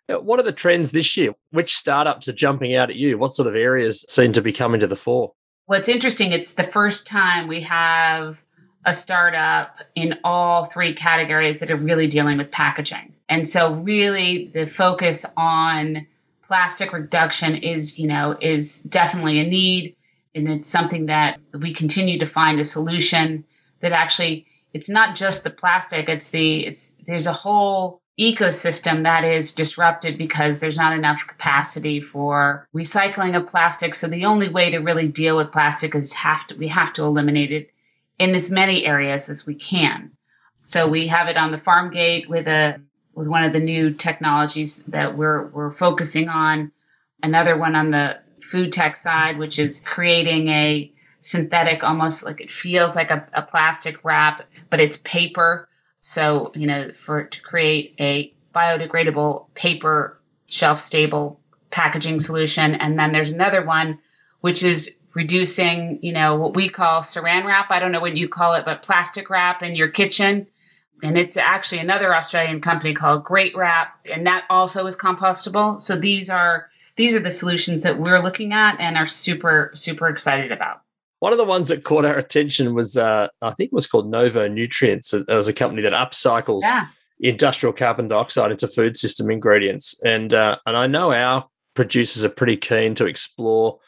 uh, 0.10 0.20
what 0.20 0.40
are 0.40 0.44
the 0.44 0.52
trends 0.52 0.92
this 0.92 1.18
year? 1.18 1.34
Which 1.52 1.76
startups 1.76 2.28
are 2.28 2.34
jumping 2.34 2.76
out 2.76 2.92
at 2.92 2.96
you? 2.96 3.18
What 3.18 3.34
sort 3.34 3.48
of 3.48 3.56
areas 3.56 4.06
seem 4.10 4.34
to 4.34 4.42
be 4.42 4.54
coming 4.54 4.82
to 4.82 4.88
the 4.88 4.96
fore? 4.96 5.34
What's 5.70 5.88
interesting, 5.88 6.32
it's 6.32 6.54
the 6.54 6.64
first 6.64 7.06
time 7.06 7.48
we 7.48 7.62
have 7.62 8.42
a 8.86 8.92
startup 8.92 9.78
in 9.94 10.18
all 10.24 10.66
three 10.66 10.96
categories 10.96 11.60
that 11.60 11.70
are 11.70 11.76
really 11.76 12.08
dealing 12.08 12.40
with 12.40 12.50
packaging. 12.50 13.14
And 13.30 13.48
so 13.48 13.76
really 13.76 14.48
the 14.48 14.66
focus 14.66 15.28
on 15.38 16.08
plastic 16.42 16.92
reduction 16.92 17.56
is, 17.56 18.00
you 18.00 18.08
know, 18.08 18.36
is 18.42 18.82
definitely 18.82 19.40
a 19.42 19.44
need 19.44 19.96
and 20.34 20.50
it's 20.50 20.72
something 20.72 21.06
that 21.06 21.40
we 21.54 21.72
continue 21.72 22.18
to 22.18 22.26
find 22.26 22.60
a 22.60 22.64
solution 22.64 23.46
that 23.82 23.92
actually 23.92 24.48
it's 24.74 24.90
not 24.90 25.16
just 25.16 25.44
the 25.44 25.52
plastic, 25.52 26.10
it's 26.10 26.32
the 26.32 26.66
it's 26.66 26.96
there's 27.06 27.28
a 27.28 27.34
whole 27.34 28.02
ecosystem 28.20 29.04
that 29.04 29.24
is 29.24 29.54
disrupted 29.54 30.18
because 30.18 30.60
there's 30.60 30.78
not 30.78 30.94
enough 30.94 31.26
capacity 31.26 32.02
for 32.02 32.68
recycling 32.76 33.36
of 33.36 33.48
plastic. 33.48 33.96
So 33.96 34.08
the 34.08 34.26
only 34.26 34.50
way 34.50 34.70
to 34.72 34.80
really 34.80 35.08
deal 35.08 35.38
with 35.38 35.54
plastic 35.54 35.96
is 35.96 36.14
have 36.14 36.46
to 36.48 36.58
we 36.58 36.68
have 36.68 36.92
to 36.94 37.04
eliminate 37.04 37.52
it 37.52 37.70
in 38.18 38.36
as 38.36 38.52
many 38.52 38.86
areas 38.86 39.30
as 39.30 39.46
we 39.46 39.56
can. 39.56 40.12
So 40.64 40.88
we 40.88 41.08
have 41.08 41.30
it 41.30 41.38
on 41.38 41.52
the 41.52 41.58
farm 41.58 41.92
gate 41.92 42.30
with 42.30 42.48
a 42.48 42.82
with 43.14 43.28
one 43.28 43.44
of 43.44 43.54
the 43.54 43.60
new 43.60 43.94
technologies 43.94 44.84
that 44.86 45.18
we're 45.18 45.48
we're 45.48 45.72
focusing 45.72 46.28
on. 46.28 46.74
Another 47.24 47.58
one 47.58 47.76
on 47.76 47.92
the 47.92 48.20
food 48.42 48.72
tech 48.74 48.98
side, 48.98 49.38
which 49.38 49.58
is 49.60 49.82
creating 49.86 50.50
a 50.50 50.92
synthetic, 51.22 51.84
almost 51.84 52.24
like 52.24 52.42
it 52.42 52.52
feels 52.52 52.96
like 52.96 53.12
a, 53.12 53.26
a 53.34 53.42
plastic 53.42 54.04
wrap, 54.04 54.48
but 54.70 54.80
it's 54.80 54.98
paper 54.98 55.69
so, 56.10 56.52
you 56.56 56.66
know, 56.66 56.92
for 56.96 57.24
to 57.24 57.42
create 57.44 57.94
a 58.00 58.34
biodegradable 58.56 59.46
paper 59.54 60.20
shelf 60.48 60.80
stable 60.80 61.40
packaging 61.70 62.20
solution. 62.20 62.74
And 62.74 62.98
then 62.98 63.12
there's 63.12 63.32
another 63.32 63.64
one, 63.64 64.00
which 64.42 64.64
is 64.64 64.90
reducing, 65.14 66.00
you 66.02 66.12
know, 66.12 66.36
what 66.36 66.56
we 66.56 66.68
call 66.68 67.02
saran 67.02 67.46
wrap. 67.46 67.70
I 67.70 67.80
don't 67.80 67.92
know 67.92 68.00
what 68.00 68.18
you 68.18 68.28
call 68.28 68.56
it, 68.56 68.66
but 68.66 68.82
plastic 68.82 69.30
wrap 69.30 69.62
in 69.62 69.76
your 69.76 69.90
kitchen. 69.90 70.48
And 71.04 71.16
it's 71.16 71.38
actually 71.38 71.78
another 71.78 72.16
Australian 72.16 72.60
company 72.60 72.96
called 72.96 73.24
Great 73.24 73.56
Wrap, 73.56 74.00
and 74.12 74.26
that 74.26 74.46
also 74.50 74.88
is 74.88 74.98
compostable. 74.98 75.80
So 75.80 75.96
these 75.96 76.28
are 76.28 76.70
these 76.96 77.16
are 77.16 77.22
the 77.22 77.32
solutions 77.32 77.84
that 77.84 78.00
we're 78.00 78.22
looking 78.22 78.52
at 78.52 78.80
and 78.80 78.98
are 78.98 79.08
super 79.08 79.70
super 79.76 80.08
excited 80.10 80.52
about. 80.52 80.82
One 81.20 81.34
of 81.34 81.38
the 81.38 81.46
ones 81.46 81.70
that 81.70 81.84
caught 81.84 82.06
our 82.06 82.18
attention 82.18 82.74
was, 82.74 82.96
uh, 82.96 83.28
I 83.42 83.52
think 83.52 83.68
it 83.68 83.76
was 83.76 83.88
called 83.88 84.10
Novo 84.10 84.48
Nutrients. 84.48 85.14
It 85.14 85.28
was 85.28 85.48
a 85.50 85.54
company 85.54 85.82
that 85.82 85.94
upcycles 85.94 86.62
yeah. 86.64 86.88
industrial 87.20 87.74
carbon 87.74 88.08
dioxide 88.08 88.52
into 88.52 88.68
food 88.68 88.96
system 88.96 89.30
ingredients. 89.30 90.00
And, 90.04 90.34
uh, 90.34 90.58
and 90.66 90.78
I 90.78 90.88
know 90.88 91.12
our 91.12 91.48
producers 91.74 92.24
are 92.24 92.30
pretty 92.30 92.56
keen 92.56 92.96
to 92.96 93.06
explore, 93.06 93.80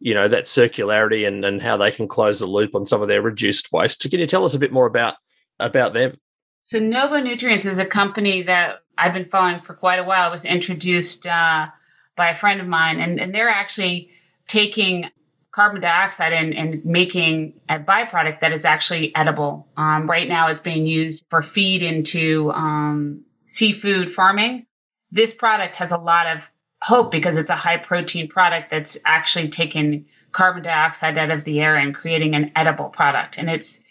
you 0.00 0.14
know, 0.14 0.26
that 0.28 0.46
circularity 0.46 1.26
and, 1.26 1.44
and 1.44 1.62
how 1.62 1.76
they 1.76 1.92
can 1.92 2.08
close 2.08 2.40
the 2.40 2.46
loop 2.46 2.74
on 2.74 2.86
some 2.86 3.02
of 3.02 3.08
their 3.08 3.22
reduced 3.22 3.72
waste. 3.72 4.08
Can 4.10 4.18
you 4.18 4.26
tell 4.26 4.44
us 4.44 4.54
a 4.54 4.58
bit 4.58 4.72
more 4.72 4.86
about, 4.86 5.14
about 5.60 5.92
them? 5.92 6.16
So 6.62 6.80
Novo 6.80 7.20
Nutrients 7.20 7.66
is 7.66 7.78
a 7.78 7.86
company 7.86 8.42
that 8.42 8.80
I've 8.98 9.14
been 9.14 9.24
following 9.24 9.58
for 9.58 9.74
quite 9.74 9.98
a 9.98 10.04
while. 10.04 10.28
It 10.28 10.32
was 10.32 10.44
introduced 10.44 11.26
uh, 11.26 11.68
by 12.16 12.30
a 12.30 12.34
friend 12.34 12.60
of 12.60 12.66
mine, 12.66 13.00
and, 13.00 13.18
and 13.18 13.34
they're 13.34 13.48
actually 13.48 14.10
taking 14.46 15.10
carbon 15.52 15.80
dioxide 15.80 16.32
and, 16.32 16.54
and 16.54 16.84
making 16.84 17.54
a 17.68 17.78
byproduct 17.78 18.40
that 18.40 18.52
is 18.52 18.64
actually 18.64 19.14
edible. 19.16 19.66
Um, 19.76 20.08
right 20.08 20.28
now, 20.28 20.48
it's 20.48 20.60
being 20.60 20.86
used 20.86 21.24
for 21.28 21.42
feed 21.42 21.82
into 21.82 22.52
um, 22.52 23.24
seafood 23.44 24.10
farming. 24.10 24.66
This 25.10 25.34
product 25.34 25.76
has 25.76 25.90
a 25.90 25.98
lot 25.98 26.26
of 26.26 26.50
hope 26.82 27.10
because 27.10 27.36
it's 27.36 27.50
a 27.50 27.56
high 27.56 27.76
protein 27.76 28.28
product 28.28 28.70
that's 28.70 28.96
actually 29.04 29.48
taken 29.48 30.06
carbon 30.32 30.62
dioxide 30.62 31.18
out 31.18 31.30
of 31.30 31.44
the 31.44 31.60
air 31.60 31.76
and 31.76 31.94
creating 31.94 32.34
an 32.34 32.52
edible 32.54 32.88
product. 32.88 33.36
And 33.36 33.50
it's 33.50 33.84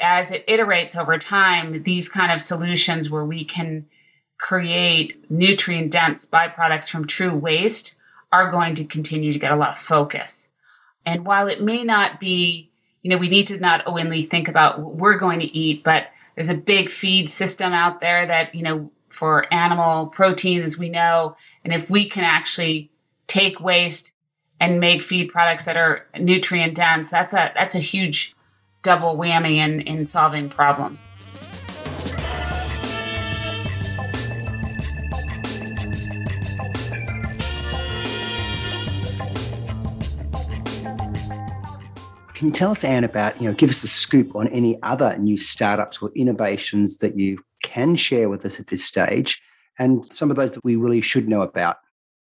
as 0.00 0.32
it 0.32 0.46
iterates 0.46 0.96
over 0.96 1.18
time, 1.18 1.82
these 1.82 2.08
kind 2.08 2.32
of 2.32 2.40
solutions 2.40 3.10
where 3.10 3.24
we 3.24 3.44
can 3.44 3.86
create 4.40 5.30
nutrient 5.30 5.92
dense 5.92 6.26
byproducts 6.26 6.88
from 6.88 7.06
true 7.06 7.34
waste 7.34 7.94
are 8.32 8.50
going 8.50 8.74
to 8.74 8.84
continue 8.84 9.32
to 9.32 9.38
get 9.38 9.52
a 9.52 9.56
lot 9.56 9.72
of 9.72 9.78
focus. 9.78 10.50
And 11.06 11.24
while 11.26 11.48
it 11.48 11.62
may 11.62 11.84
not 11.84 12.20
be, 12.20 12.70
you 13.02 13.10
know, 13.10 13.18
we 13.18 13.28
need 13.28 13.46
to 13.48 13.60
not 13.60 13.82
only 13.86 14.22
think 14.22 14.48
about 14.48 14.80
what 14.80 14.96
we're 14.96 15.18
going 15.18 15.40
to 15.40 15.56
eat, 15.56 15.84
but 15.84 16.08
there's 16.34 16.48
a 16.48 16.54
big 16.54 16.90
feed 16.90 17.28
system 17.28 17.72
out 17.72 18.00
there 18.00 18.26
that, 18.26 18.54
you 18.54 18.62
know, 18.62 18.90
for 19.08 19.52
animal 19.52 20.06
proteins, 20.06 20.78
we 20.78 20.88
know. 20.88 21.36
And 21.64 21.72
if 21.72 21.88
we 21.88 22.08
can 22.08 22.24
actually 22.24 22.90
take 23.26 23.60
waste 23.60 24.12
and 24.58 24.80
make 24.80 25.02
feed 25.02 25.30
products 25.30 25.66
that 25.66 25.76
are 25.76 26.06
nutrient 26.18 26.74
dense, 26.74 27.10
that's 27.10 27.32
a 27.32 27.52
that's 27.54 27.74
a 27.74 27.80
huge 27.80 28.34
double 28.82 29.16
whammy 29.16 29.56
in, 29.56 29.80
in 29.82 30.06
solving 30.06 30.48
problems. 30.48 31.04
Can 42.44 42.50
you 42.50 42.56
tell 42.56 42.72
us, 42.72 42.84
Anne, 42.84 43.04
about, 43.04 43.40
you 43.40 43.48
know, 43.48 43.54
give 43.54 43.70
us 43.70 43.80
the 43.80 43.88
scoop 43.88 44.36
on 44.36 44.48
any 44.48 44.78
other 44.82 45.16
new 45.16 45.38
startups 45.38 46.02
or 46.02 46.10
innovations 46.14 46.98
that 46.98 47.18
you 47.18 47.38
can 47.62 47.96
share 47.96 48.28
with 48.28 48.44
us 48.44 48.60
at 48.60 48.66
this 48.66 48.84
stage 48.84 49.40
and 49.78 50.06
some 50.14 50.28
of 50.28 50.36
those 50.36 50.52
that 50.52 50.62
we 50.62 50.76
really 50.76 51.00
should 51.00 51.26
know 51.26 51.40
about? 51.40 51.78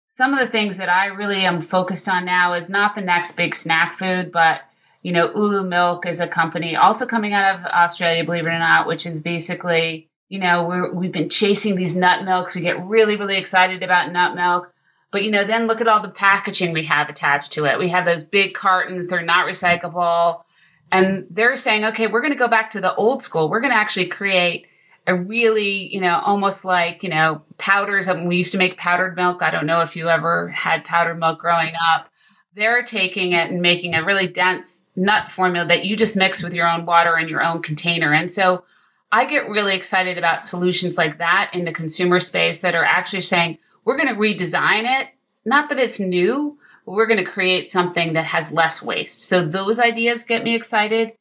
Some 0.06 0.32
of 0.32 0.38
the 0.38 0.46
things 0.46 0.76
that 0.76 0.88
I 0.88 1.06
really 1.06 1.44
am 1.44 1.60
focused 1.60 2.08
on 2.08 2.24
now 2.24 2.52
is 2.52 2.68
not 2.68 2.94
the 2.94 3.00
next 3.00 3.32
big 3.32 3.56
snack 3.56 3.92
food, 3.92 4.30
but 4.30 4.60
you 5.02 5.10
know, 5.10 5.32
Ulu 5.34 5.64
Milk 5.64 6.06
is 6.06 6.20
a 6.20 6.28
company 6.28 6.76
also 6.76 7.06
coming 7.06 7.32
out 7.32 7.56
of 7.56 7.66
Australia, 7.66 8.22
believe 8.22 8.46
it 8.46 8.50
or 8.50 8.58
not, 8.60 8.86
which 8.86 9.06
is 9.06 9.20
basically, 9.20 10.08
you 10.28 10.38
know, 10.38 10.62
we're, 10.62 10.94
we've 10.94 11.10
been 11.10 11.28
chasing 11.28 11.74
these 11.74 11.96
nut 11.96 12.24
milks. 12.24 12.54
We 12.54 12.60
get 12.60 12.80
really, 12.86 13.16
really 13.16 13.36
excited 13.36 13.82
about 13.82 14.12
nut 14.12 14.36
milk. 14.36 14.72
But 15.14 15.22
you 15.22 15.30
know, 15.30 15.44
then 15.44 15.68
look 15.68 15.80
at 15.80 15.86
all 15.86 16.02
the 16.02 16.08
packaging 16.08 16.72
we 16.72 16.82
have 16.86 17.08
attached 17.08 17.52
to 17.52 17.66
it. 17.66 17.78
We 17.78 17.90
have 17.90 18.04
those 18.04 18.24
big 18.24 18.52
cartons, 18.52 19.06
they're 19.06 19.22
not 19.22 19.46
recyclable. 19.46 20.42
And 20.90 21.26
they're 21.30 21.54
saying, 21.54 21.84
okay, 21.84 22.08
we're 22.08 22.20
going 22.20 22.32
to 22.32 22.38
go 22.38 22.48
back 22.48 22.70
to 22.70 22.80
the 22.80 22.92
old 22.96 23.22
school. 23.22 23.48
We're 23.48 23.60
going 23.60 23.72
to 23.72 23.78
actually 23.78 24.06
create 24.06 24.66
a 25.06 25.14
really, 25.14 25.86
you 25.94 26.00
know, 26.00 26.18
almost 26.18 26.64
like, 26.64 27.04
you 27.04 27.10
know, 27.10 27.42
powders. 27.58 28.08
We 28.08 28.38
used 28.38 28.50
to 28.52 28.58
make 28.58 28.76
powdered 28.76 29.14
milk. 29.14 29.40
I 29.40 29.52
don't 29.52 29.66
know 29.66 29.82
if 29.82 29.94
you 29.94 30.08
ever 30.08 30.48
had 30.48 30.84
powdered 30.84 31.20
milk 31.20 31.38
growing 31.38 31.74
up. 31.94 32.08
They're 32.56 32.82
taking 32.82 33.34
it 33.34 33.52
and 33.52 33.62
making 33.62 33.94
a 33.94 34.04
really 34.04 34.26
dense 34.26 34.84
nut 34.96 35.30
formula 35.30 35.64
that 35.68 35.84
you 35.84 35.96
just 35.96 36.16
mix 36.16 36.42
with 36.42 36.54
your 36.54 36.68
own 36.68 36.86
water 36.86 37.16
in 37.16 37.28
your 37.28 37.44
own 37.44 37.62
container. 37.62 38.12
And 38.12 38.28
so 38.28 38.64
I 39.12 39.26
get 39.26 39.48
really 39.48 39.76
excited 39.76 40.18
about 40.18 40.42
solutions 40.42 40.98
like 40.98 41.18
that 41.18 41.50
in 41.52 41.64
the 41.64 41.72
consumer 41.72 42.18
space 42.18 42.62
that 42.62 42.74
are 42.74 42.84
actually 42.84 43.20
saying, 43.20 43.58
we're 43.84 43.96
going 43.96 44.08
to 44.08 44.20
redesign 44.20 44.84
it. 44.84 45.08
Not 45.44 45.68
that 45.68 45.78
it's 45.78 46.00
new, 46.00 46.58
but 46.84 46.92
we're 46.92 47.06
going 47.06 47.24
to 47.24 47.30
create 47.30 47.68
something 47.68 48.14
that 48.14 48.26
has 48.26 48.52
less 48.52 48.82
waste. 48.82 49.20
So 49.20 49.44
those 49.44 49.78
ideas 49.78 50.24
get 50.24 50.44
me 50.44 50.54
excited. 50.54 51.12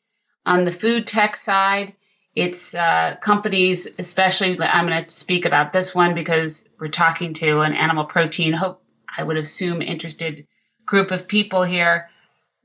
On 0.45 0.65
the 0.65 0.71
food 0.71 1.07
tech 1.07 1.35
side, 1.35 1.93
it's 2.35 2.73
uh, 2.73 3.15
companies, 3.21 3.87
especially, 3.99 4.59
I'm 4.59 4.87
going 4.87 5.03
to 5.03 5.09
speak 5.09 5.45
about 5.45 5.71
this 5.71 5.93
one 5.93 6.15
because 6.15 6.69
we're 6.79 6.87
talking 6.87 7.33
to 7.35 7.61
an 7.61 7.73
animal 7.73 8.05
protein, 8.05 8.53
hope 8.53 8.83
I 9.15 9.23
would 9.23 9.37
assume 9.37 9.81
interested 9.81 10.47
group 10.85 11.11
of 11.11 11.27
people 11.27 11.63
here. 11.63 12.09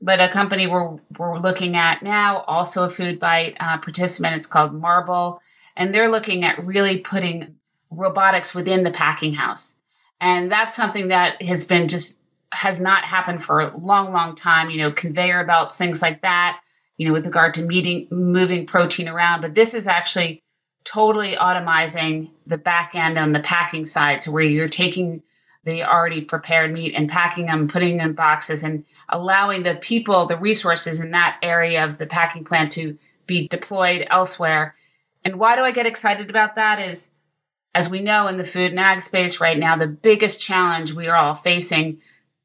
But 0.01 0.21
a 0.21 0.29
company 0.29 0.65
we're, 0.65 0.97
we're 1.17 1.39
looking 1.39 1.75
at 1.75 2.01
now, 2.01 2.39
also 2.47 2.85
a 2.85 2.89
food 2.89 3.19
bite 3.19 3.57
uh, 3.59 3.77
participant, 3.77 4.35
it's 4.35 4.47
called 4.47 4.73
Marble. 4.73 5.41
And 5.75 5.93
they're 5.93 6.09
looking 6.09 6.43
at 6.43 6.65
really 6.65 6.97
putting 6.97 7.55
robotics 7.91 8.55
within 8.55 8.83
the 8.83 8.91
packing 8.91 9.33
house. 9.33 9.75
And 10.21 10.51
that's 10.51 10.75
something 10.75 11.09
that 11.09 11.41
has 11.41 11.65
been 11.65 11.87
just 11.87 12.21
has 12.51 12.81
not 12.81 13.05
happened 13.05 13.43
for 13.43 13.61
a 13.61 13.77
long, 13.77 14.11
long 14.11 14.35
time. 14.35 14.69
You 14.69 14.79
know, 14.79 14.91
conveyor 14.91 15.45
belts, 15.45 15.77
things 15.77 16.01
like 16.01 16.21
that. 16.21 16.59
You 16.97 17.07
know, 17.07 17.13
with 17.13 17.25
regard 17.25 17.53
to 17.53 17.61
meeting, 17.61 18.07
moving 18.11 18.65
protein 18.65 19.07
around. 19.07 19.41
But 19.41 19.55
this 19.55 19.73
is 19.73 19.87
actually 19.87 20.43
totally 20.83 21.35
automizing 21.35 22.31
the 22.47 22.57
back 22.57 22.95
end 22.95 23.17
on 23.17 23.31
the 23.31 23.39
packing 23.39 23.85
side. 23.85 24.21
So 24.21 24.31
where 24.31 24.43
you're 24.43 24.67
taking 24.67 25.21
the 25.63 25.83
already 25.83 26.21
prepared 26.21 26.73
meat 26.73 26.93
and 26.95 27.09
packing 27.09 27.45
them, 27.45 27.67
putting 27.67 27.97
them 27.97 28.09
in 28.09 28.15
boxes, 28.15 28.63
and 28.63 28.85
allowing 29.09 29.63
the 29.63 29.75
people, 29.75 30.25
the 30.25 30.37
resources 30.37 30.99
in 30.99 31.11
that 31.11 31.37
area 31.41 31.83
of 31.85 31.97
the 31.97 32.05
packing 32.05 32.43
plant 32.43 32.71
to 32.73 32.97
be 33.27 33.47
deployed 33.47 34.07
elsewhere. 34.09 34.75
And 35.23 35.35
why 35.37 35.55
do 35.55 35.61
I 35.61 35.71
get 35.71 35.85
excited 35.85 36.29
about 36.29 36.55
that? 36.55 36.79
Is 36.79 37.11
as 37.73 37.89
we 37.89 38.01
know 38.01 38.27
in 38.27 38.37
the 38.37 38.43
food 38.43 38.71
and 38.71 38.79
ag 38.79 39.01
space 39.01 39.39
right 39.39 39.57
now, 39.57 39.77
the 39.77 39.87
biggest 39.87 40.41
challenge 40.41 40.93
we 40.93 41.07
are 41.07 41.15
all 41.15 41.35
facing, 41.35 42.01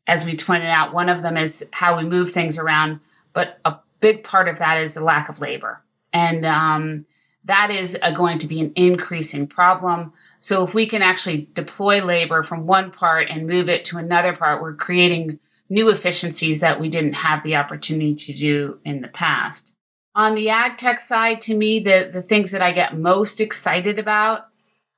as 0.07 0.25
we 0.25 0.37
pointed 0.37 0.69
out, 0.69 0.93
one 0.93 1.09
of 1.09 1.23
them 1.23 1.37
is 1.37 1.69
how 1.73 1.97
we 1.97 2.05
move 2.05 2.31
things 2.31 2.59
around, 2.59 3.01
but 3.33 3.59
a 3.65 3.77
big 4.01 4.23
part 4.23 4.49
of 4.49 4.59
that 4.59 4.79
is 4.79 4.95
the 4.95 5.05
lack 5.05 5.29
of 5.29 5.41
labor. 5.41 5.83
And 6.13 6.45
um, 6.45 7.07
that 7.45 7.71
is 7.71 7.99
a, 8.03 8.13
going 8.13 8.39
to 8.39 8.47
be 8.47 8.61
an 8.61 8.73
increasing 8.77 9.47
problem. 9.47 10.13
So 10.41 10.63
if 10.63 10.75
we 10.75 10.87
can 10.87 11.03
actually 11.03 11.49
deploy 11.55 12.05
labor 12.05 12.43
from 12.43 12.67
one 12.67 12.91
part 12.91 13.29
and 13.31 13.47
move 13.47 13.69
it 13.69 13.85
to 13.87 13.99
another 13.99 14.35
part, 14.35 14.63
we're 14.63 14.75
creating 14.75 15.39
new 15.71 15.89
efficiencies 15.89 16.61
that 16.61 16.79
we 16.79 16.89
didn't 16.89 17.15
have 17.15 17.43
the 17.43 17.57
opportunity 17.57 18.15
to 18.15 18.33
do 18.35 18.79
in 18.85 19.01
the 19.01 19.09
past. 19.09 19.75
On 20.15 20.35
the 20.35 20.51
ag 20.51 20.77
tech 20.79 21.01
side, 21.01 21.41
to 21.43 21.57
me, 21.57 21.81
the, 21.81 22.11
the 22.13 22.23
things 22.23 22.53
that 22.53 22.63
I 22.63 22.73
get 22.73 22.97
most 22.97 23.41
excited 23.41 23.99
about 23.99 24.47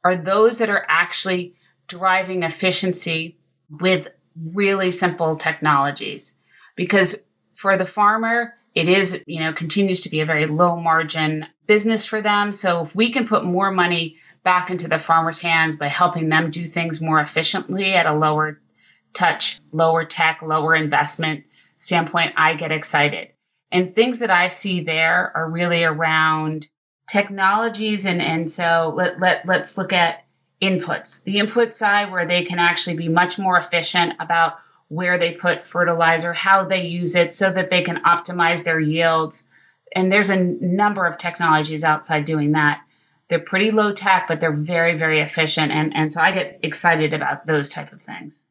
are 0.06 0.16
those 0.16 0.58
that 0.58 0.70
are 0.70 0.86
actually 0.88 1.52
driving 1.88 2.44
efficiency 2.44 3.36
with 3.68 4.14
really 4.54 4.92
simple 4.92 5.34
technologies. 5.34 6.34
Because 6.76 7.24
for 7.54 7.76
the 7.76 7.86
farmer, 7.86 8.54
it 8.72 8.88
is, 8.88 9.24
you 9.26 9.40
know, 9.40 9.52
continues 9.52 10.02
to 10.02 10.08
be 10.08 10.20
a 10.20 10.26
very 10.26 10.46
low 10.46 10.76
margin 10.76 11.46
business 11.66 12.06
for 12.06 12.22
them. 12.22 12.52
So 12.52 12.82
if 12.82 12.94
we 12.94 13.10
can 13.10 13.26
put 13.26 13.44
more 13.44 13.72
money 13.72 14.14
back 14.44 14.70
into 14.70 14.86
the 14.86 15.00
farmer's 15.00 15.40
hands 15.40 15.74
by 15.74 15.88
helping 15.88 16.28
them 16.28 16.52
do 16.52 16.66
things 16.66 17.00
more 17.00 17.18
efficiently 17.18 17.94
at 17.94 18.06
a 18.06 18.14
lower 18.14 18.60
touch, 19.12 19.58
lower 19.72 20.04
tech, 20.04 20.40
lower 20.40 20.76
investment 20.76 21.42
standpoint, 21.78 22.32
I 22.36 22.54
get 22.54 22.70
excited. 22.70 23.30
And 23.72 23.90
things 23.90 24.20
that 24.20 24.30
I 24.30 24.46
see 24.46 24.84
there 24.84 25.32
are 25.34 25.50
really 25.50 25.82
around 25.82 26.68
technologies 27.08 28.04
and 28.04 28.20
and 28.20 28.50
so 28.50 28.92
let, 28.94 29.20
let 29.20 29.46
let's 29.46 29.78
look 29.78 29.92
at 29.92 30.24
inputs. 30.60 31.22
The 31.24 31.38
input 31.38 31.72
side 31.72 32.10
where 32.10 32.26
they 32.26 32.44
can 32.44 32.58
actually 32.58 32.96
be 32.96 33.08
much 33.08 33.38
more 33.38 33.58
efficient 33.58 34.14
about 34.18 34.54
where 34.88 35.18
they 35.18 35.32
put 35.32 35.66
fertilizer 35.66 36.32
how 36.32 36.64
they 36.64 36.86
use 36.86 37.14
it 37.14 37.34
so 37.34 37.50
that 37.50 37.70
they 37.70 37.82
can 37.82 38.02
optimize 38.04 38.64
their 38.64 38.80
yields. 38.80 39.44
And 39.94 40.10
there's 40.10 40.30
a 40.30 40.42
number 40.44 41.06
of 41.06 41.18
technologies 41.18 41.84
outside 41.84 42.24
doing 42.24 42.52
that. 42.52 42.80
They're 43.28 43.38
pretty 43.38 43.70
low 43.70 43.92
tech 43.92 44.26
but 44.28 44.40
they're 44.40 44.52
very 44.52 44.96
very 44.96 45.20
efficient. 45.20 45.72
And 45.72 45.94
and 45.94 46.12
so 46.12 46.20
i 46.20 46.32
get 46.32 46.58
excited 46.62 47.14
about 47.14 47.46
those 47.46 47.70
type 47.70 47.92
of 47.92 48.02
things. 48.02 48.46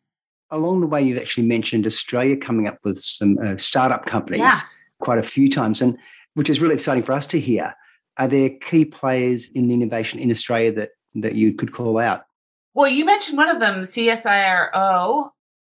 Along 0.52 0.80
the 0.80 0.88
way 0.88 1.02
you've 1.02 1.18
actually 1.18 1.48
mentioned 1.48 1.86
australia 1.86 2.38
coming 2.38 2.68
up 2.68 2.78
with 2.84 3.02
some 3.02 3.38
uh, 3.40 3.58
startup 3.58 4.06
companies 4.06 4.42
yeah. 4.42 4.60
quite 5.00 5.18
a 5.18 5.24
few 5.24 5.50
times 5.50 5.82
and 5.82 5.98
which 6.36 6.50
is 6.50 6.62
really 6.62 6.76
exciting 6.76 7.02
for 7.02 7.14
us 7.14 7.26
to 7.28 7.40
hear 7.40 7.74
are 8.18 8.28
there 8.28 8.50
key 8.50 8.86
players 8.86 9.50
in 9.50 9.68
the 9.68 9.74
innovation 9.74 10.20
in 10.20 10.32
Australia 10.32 10.72
that, 10.74 10.90
that 11.16 11.36
you 11.36 11.54
could 11.54 11.72
call 11.72 11.98
out? 11.98 12.26
Well, 12.74 12.88
you 12.88 13.06
mentioned 13.06 13.38
one 13.38 13.50
of 13.50 13.60
them, 13.60 13.84
CSIRO. 13.84 15.32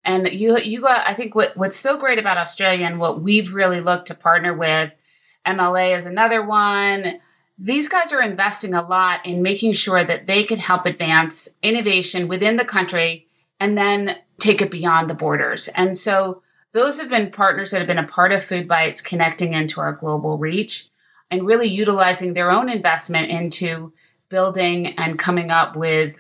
And 0.06 0.28
you 0.28 0.58
you 0.58 0.82
got 0.82 1.06
I 1.06 1.13
think 1.13 1.36
what, 1.36 1.56
what's 1.58 1.75
so 1.75 1.97
great 1.97 2.19
about 2.19 2.38
Australia 2.38 2.86
and 2.86 2.99
what 2.99 3.21
we've 3.21 3.54
really 3.54 3.82
looked 3.82 4.08
to 4.08 4.15
partner 4.15 4.54
with, 4.54 4.97
MLA 5.45 5.95
is 5.95 6.06
another 6.06 6.43
one. 6.43 7.19
These 7.58 7.89
guys 7.89 8.13
are 8.13 8.21
investing 8.21 8.73
a 8.73 8.82
lot 8.82 9.25
in 9.25 9.41
making 9.41 9.73
sure 9.73 10.04
that 10.04 10.25
they 10.25 10.45
could 10.45 10.60
help 10.60 10.86
advance 10.86 11.49
innovation 11.62 12.30
within 12.30 12.56
the 12.56 12.63
country 12.63 13.28
and 13.60 13.78
then 13.78 14.15
take 14.39 14.62
it 14.62 14.71
beyond 14.71 15.10
the 15.10 15.13
borders. 15.13 15.67
And 15.69 15.97
so 15.97 16.41
those 16.71 16.99
have 16.99 17.10
been 17.10 17.32
partners 17.32 17.71
that 17.71 17.80
have 17.80 17.88
been 17.88 17.97
a 17.97 18.08
part 18.08 18.32
of 18.32 18.41
FoodBytes 18.41 19.04
connecting 19.04 19.54
into 19.54 19.82
our 19.82 19.91
global 19.91 20.38
reach 20.38 20.89
and 21.31 21.45
really 21.45 21.67
utilizing 21.67 22.33
their 22.33 22.51
own 22.51 22.69
investment 22.69 23.29
into 23.29 23.93
building 24.29 24.87
and 24.97 25.19
coming 25.19 25.51
up 25.51 25.75
with 25.75 26.17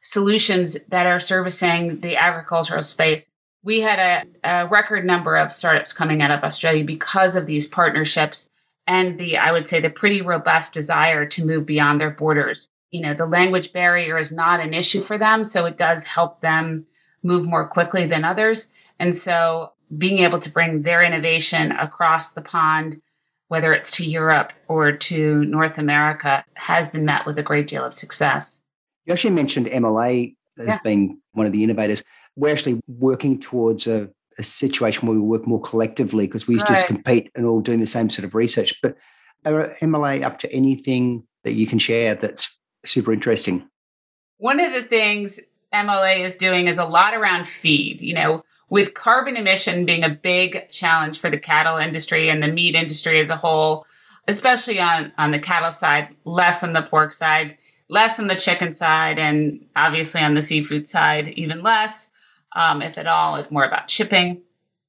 solutions 0.00 0.76
that 0.88 1.06
are 1.06 1.20
servicing 1.20 2.00
the 2.00 2.16
agricultural 2.16 2.82
space. 2.82 3.30
We 3.62 3.80
had 3.80 4.26
a, 4.44 4.62
a 4.62 4.66
record 4.66 5.04
number 5.04 5.36
of 5.36 5.52
startups 5.52 5.92
coming 5.92 6.20
out 6.22 6.32
of 6.32 6.42
Australia 6.42 6.84
because 6.84 7.36
of 7.36 7.46
these 7.46 7.68
partnerships 7.68 8.50
and 8.86 9.18
the, 9.18 9.36
I 9.36 9.52
would 9.52 9.68
say, 9.68 9.80
the 9.80 9.90
pretty 9.90 10.20
robust 10.22 10.74
desire 10.74 11.24
to 11.26 11.46
move 11.46 11.66
beyond 11.66 12.00
their 12.00 12.10
borders. 12.10 12.68
You 12.90 13.00
know, 13.00 13.14
the 13.14 13.26
language 13.26 13.72
barrier 13.72 14.18
is 14.18 14.32
not 14.32 14.60
an 14.60 14.74
issue 14.74 15.00
for 15.00 15.16
them, 15.16 15.44
so 15.44 15.64
it 15.66 15.76
does 15.76 16.04
help 16.04 16.40
them 16.40 16.86
move 17.22 17.46
more 17.46 17.68
quickly 17.68 18.06
than 18.06 18.24
others. 18.24 18.68
And 18.98 19.14
so 19.14 19.72
being 19.96 20.18
able 20.18 20.40
to 20.40 20.50
bring 20.50 20.82
their 20.82 21.02
innovation 21.02 21.70
across 21.72 22.32
the 22.32 22.42
pond, 22.42 23.00
whether 23.52 23.74
it's 23.74 23.90
to 23.90 24.02
Europe 24.02 24.54
or 24.66 24.92
to 24.92 25.44
North 25.44 25.76
America, 25.76 26.42
has 26.54 26.88
been 26.88 27.04
met 27.04 27.26
with 27.26 27.38
a 27.38 27.42
great 27.42 27.66
deal 27.66 27.84
of 27.84 27.92
success. 27.92 28.62
You 29.04 29.12
actually 29.12 29.34
mentioned 29.34 29.66
MLA 29.66 30.34
as 30.58 30.68
yeah. 30.68 30.78
being 30.82 31.20
one 31.32 31.44
of 31.44 31.52
the 31.52 31.62
innovators. 31.62 32.02
We're 32.34 32.50
actually 32.50 32.80
working 32.88 33.38
towards 33.38 33.86
a, 33.86 34.08
a 34.38 34.42
situation 34.42 35.06
where 35.06 35.14
we 35.14 35.20
work 35.20 35.46
more 35.46 35.60
collectively 35.60 36.26
because 36.26 36.48
we 36.48 36.54
used 36.54 36.70
right. 36.70 36.78
to 36.78 36.86
compete 36.86 37.30
and 37.34 37.44
all 37.44 37.60
doing 37.60 37.80
the 37.80 37.86
same 37.86 38.08
sort 38.08 38.24
of 38.24 38.34
research. 38.34 38.80
But 38.80 38.96
are 39.44 39.76
MLA 39.82 40.22
up 40.22 40.38
to 40.38 40.50
anything 40.50 41.26
that 41.44 41.52
you 41.52 41.66
can 41.66 41.78
share 41.78 42.14
that's 42.14 42.58
super 42.86 43.12
interesting? 43.12 43.68
One 44.38 44.60
of 44.60 44.72
the 44.72 44.82
things 44.82 45.38
MLA 45.74 46.20
is 46.20 46.36
doing 46.36 46.68
is 46.68 46.78
a 46.78 46.86
lot 46.86 47.12
around 47.12 47.46
feed. 47.46 48.00
You 48.00 48.14
know, 48.14 48.44
with 48.72 48.94
carbon 48.94 49.36
emission 49.36 49.84
being 49.84 50.02
a 50.02 50.08
big 50.08 50.70
challenge 50.70 51.20
for 51.20 51.30
the 51.30 51.38
cattle 51.38 51.76
industry 51.76 52.30
and 52.30 52.42
the 52.42 52.48
meat 52.48 52.74
industry 52.74 53.20
as 53.20 53.30
a 53.30 53.36
whole, 53.36 53.84
especially 54.26 54.80
on, 54.80 55.12
on 55.18 55.30
the 55.30 55.38
cattle 55.38 55.70
side, 55.70 56.08
less 56.24 56.64
on 56.64 56.72
the 56.72 56.82
pork 56.82 57.12
side 57.12 57.56
less 57.92 58.18
on 58.18 58.26
the 58.26 58.34
chicken 58.34 58.72
side, 58.72 59.18
and 59.18 59.66
obviously 59.76 60.22
on 60.22 60.32
the 60.32 60.40
seafood 60.40 60.88
side, 60.88 61.28
even 61.36 61.62
less, 61.62 62.10
um, 62.56 62.80
if 62.80 62.96
at 62.96 63.06
all. 63.06 63.36
It's 63.36 63.50
more 63.50 63.64
about 63.64 63.90
shipping. 63.90 64.40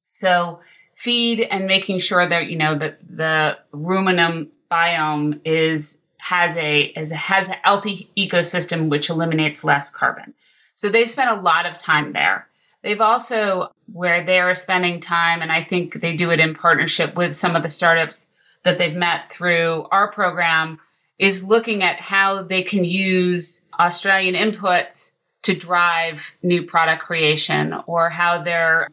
So 0.08 0.62
feed 0.96 1.42
and 1.42 1.68
making 1.68 2.00
sure 2.00 2.26
that 2.26 2.48
you 2.48 2.58
know 2.58 2.76
that 2.76 3.00
the 3.06 3.58
ruminant 3.74 4.52
biome 4.72 5.42
is 5.44 6.00
has 6.18 6.56
a 6.56 6.84
is, 6.96 7.12
has 7.12 7.50
a 7.50 7.60
healthy 7.64 8.10
ecosystem 8.18 8.90
which 8.90 9.10
eliminates 9.10 9.66
less 9.66 9.90
carbon. 9.90 10.34
So 10.74 10.88
they've 10.88 11.10
spent 11.10 11.30
a 11.30 11.42
lot 11.42 11.66
of 11.66 11.78
time 11.78 12.14
there. 12.14 12.48
They've 12.84 13.02
also 13.02 13.72
where 13.92 14.24
they 14.24 14.40
are 14.40 14.56
spending 14.56 15.00
time, 15.00 15.42
and 15.42 15.52
I 15.52 15.64
think 15.64 16.02
they 16.02 16.16
do 16.16 16.32
it 16.32 16.40
in 16.40 16.54
partnership 16.54 17.16
with 17.16 17.36
some 17.36 17.56
of 17.56 17.64
the 17.64 17.70
startups 17.70 18.32
that 18.64 18.78
they've 18.78 18.96
met 18.96 19.32
through 19.32 19.88
our 19.92 20.12
program 20.12 20.80
is 21.18 21.44
looking 21.44 21.84
at 21.84 22.00
how 22.00 22.44
they 22.44 22.64
can 22.64 22.84
use 22.84 23.62
Australian 23.80 24.36
inputs 24.36 25.14
to 25.44 25.54
drive 25.54 26.36
new 26.42 26.64
product 26.64 27.04
creation 27.04 27.74
or 27.88 28.10
how 28.10 28.42
they're 28.42 28.90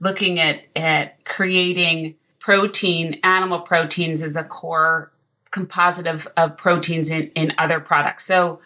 looking 0.00 0.38
at, 0.38 0.62
at 0.76 1.24
creating 1.24 2.14
protein, 2.38 3.20
animal 3.24 3.60
proteins 3.60 4.22
as 4.22 4.36
a 4.36 4.44
core 4.44 5.10
composite 5.50 6.06
of, 6.06 6.28
of 6.36 6.56
proteins 6.56 7.10
in, 7.10 7.30
in 7.34 7.52
other 7.58 7.80
products. 7.80 8.24
So 8.24 8.60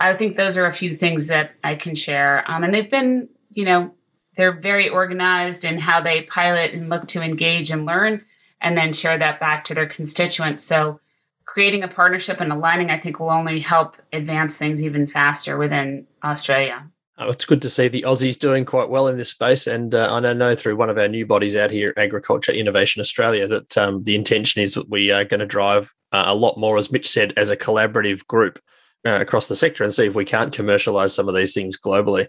I 0.00 0.14
think 0.14 0.36
those 0.36 0.56
are 0.56 0.66
a 0.66 0.72
few 0.72 0.94
things 0.94 1.28
that 1.28 1.54
I 1.62 1.76
can 1.76 1.94
share. 1.94 2.44
Um, 2.50 2.64
and 2.64 2.74
they've 2.74 2.90
been, 2.90 3.28
you 3.52 3.64
know, 3.64 3.94
they're 4.40 4.52
very 4.52 4.88
organized 4.88 5.64
in 5.64 5.78
how 5.78 6.00
they 6.00 6.22
pilot 6.22 6.72
and 6.72 6.88
look 6.88 7.06
to 7.08 7.22
engage 7.22 7.70
and 7.70 7.84
learn 7.84 8.24
and 8.60 8.76
then 8.76 8.92
share 8.92 9.18
that 9.18 9.38
back 9.38 9.64
to 9.64 9.74
their 9.74 9.86
constituents. 9.86 10.64
So 10.64 11.00
creating 11.44 11.82
a 11.82 11.88
partnership 11.88 12.40
and 12.40 12.52
aligning, 12.52 12.90
I 12.90 12.98
think, 12.98 13.20
will 13.20 13.30
only 13.30 13.60
help 13.60 13.96
advance 14.12 14.56
things 14.56 14.82
even 14.82 15.06
faster 15.06 15.58
within 15.58 16.06
Australia. 16.22 16.86
Oh, 17.18 17.28
it's 17.28 17.44
good 17.44 17.60
to 17.62 17.68
see 17.68 17.88
the 17.88 18.02
Aussies 18.02 18.38
doing 18.38 18.64
quite 18.64 18.88
well 18.88 19.08
in 19.08 19.18
this 19.18 19.28
space. 19.28 19.66
And 19.66 19.94
uh, 19.94 20.08
I 20.10 20.32
know 20.32 20.54
through 20.54 20.76
one 20.76 20.88
of 20.88 20.96
our 20.96 21.08
new 21.08 21.26
bodies 21.26 21.54
out 21.54 21.70
here, 21.70 21.92
Agriculture 21.98 22.52
Innovation 22.52 23.00
Australia, 23.00 23.46
that 23.46 23.76
um, 23.76 24.04
the 24.04 24.14
intention 24.14 24.62
is 24.62 24.72
that 24.72 24.88
we 24.88 25.10
are 25.10 25.24
going 25.24 25.40
to 25.40 25.46
drive 25.46 25.92
uh, 26.12 26.24
a 26.26 26.34
lot 26.34 26.56
more, 26.56 26.78
as 26.78 26.90
Mitch 26.90 27.08
said, 27.08 27.34
as 27.36 27.50
a 27.50 27.58
collaborative 27.58 28.26
group 28.26 28.58
uh, 29.04 29.20
across 29.20 29.48
the 29.48 29.56
sector 29.56 29.84
and 29.84 29.92
see 29.92 30.06
if 30.06 30.14
we 30.14 30.24
can't 30.24 30.54
commercialize 30.54 31.14
some 31.14 31.28
of 31.28 31.34
these 31.34 31.52
things 31.52 31.78
globally. 31.78 32.26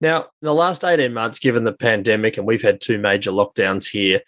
Now, 0.00 0.26
the 0.42 0.54
last 0.54 0.84
18 0.84 1.12
months, 1.12 1.38
given 1.38 1.64
the 1.64 1.72
pandemic, 1.72 2.36
and 2.36 2.46
we've 2.46 2.62
had 2.62 2.80
two 2.80 2.98
major 2.98 3.30
lockdowns 3.30 3.88
here, 3.88 4.20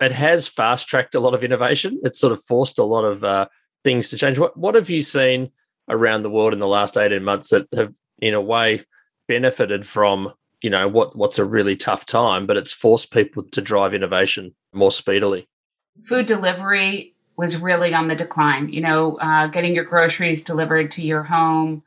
it 0.00 0.12
has 0.12 0.46
fast 0.48 0.88
tracked 0.88 1.14
a 1.14 1.20
lot 1.20 1.34
of 1.34 1.44
innovation. 1.44 2.00
It's 2.04 2.20
sort 2.20 2.32
of 2.32 2.44
forced 2.44 2.78
a 2.78 2.84
lot 2.84 3.04
of 3.04 3.24
uh, 3.24 3.46
things 3.84 4.08
to 4.08 4.16
change. 4.16 4.38
What 4.38 4.56
what 4.56 4.74
have 4.74 4.90
you 4.90 5.02
seen 5.02 5.50
around 5.88 6.22
the 6.22 6.30
world 6.30 6.52
in 6.52 6.58
the 6.58 6.66
last 6.66 6.96
eighteen 6.96 7.24
months 7.24 7.50
that 7.50 7.68
have, 7.74 7.94
in 8.20 8.34
a 8.34 8.40
way, 8.40 8.82
benefited 9.28 9.86
from 9.86 10.32
you 10.62 10.70
know 10.70 10.88
what 10.88 11.16
what's 11.16 11.38
a 11.38 11.44
really 11.44 11.76
tough 11.76 12.06
time, 12.06 12.46
but 12.46 12.56
it's 12.56 12.72
forced 12.72 13.12
people 13.12 13.44
to 13.44 13.60
drive 13.60 13.94
innovation 13.94 14.54
more 14.72 14.90
speedily. 14.90 15.48
Food 16.04 16.26
delivery 16.26 17.14
was 17.36 17.60
really 17.60 17.94
on 17.94 18.08
the 18.08 18.14
decline. 18.14 18.70
You 18.70 18.80
know, 18.80 19.16
uh, 19.18 19.46
getting 19.46 19.74
your 19.74 19.84
groceries 19.84 20.42
delivered 20.42 20.90
to 20.92 21.02
your 21.02 21.22
home. 21.22 21.82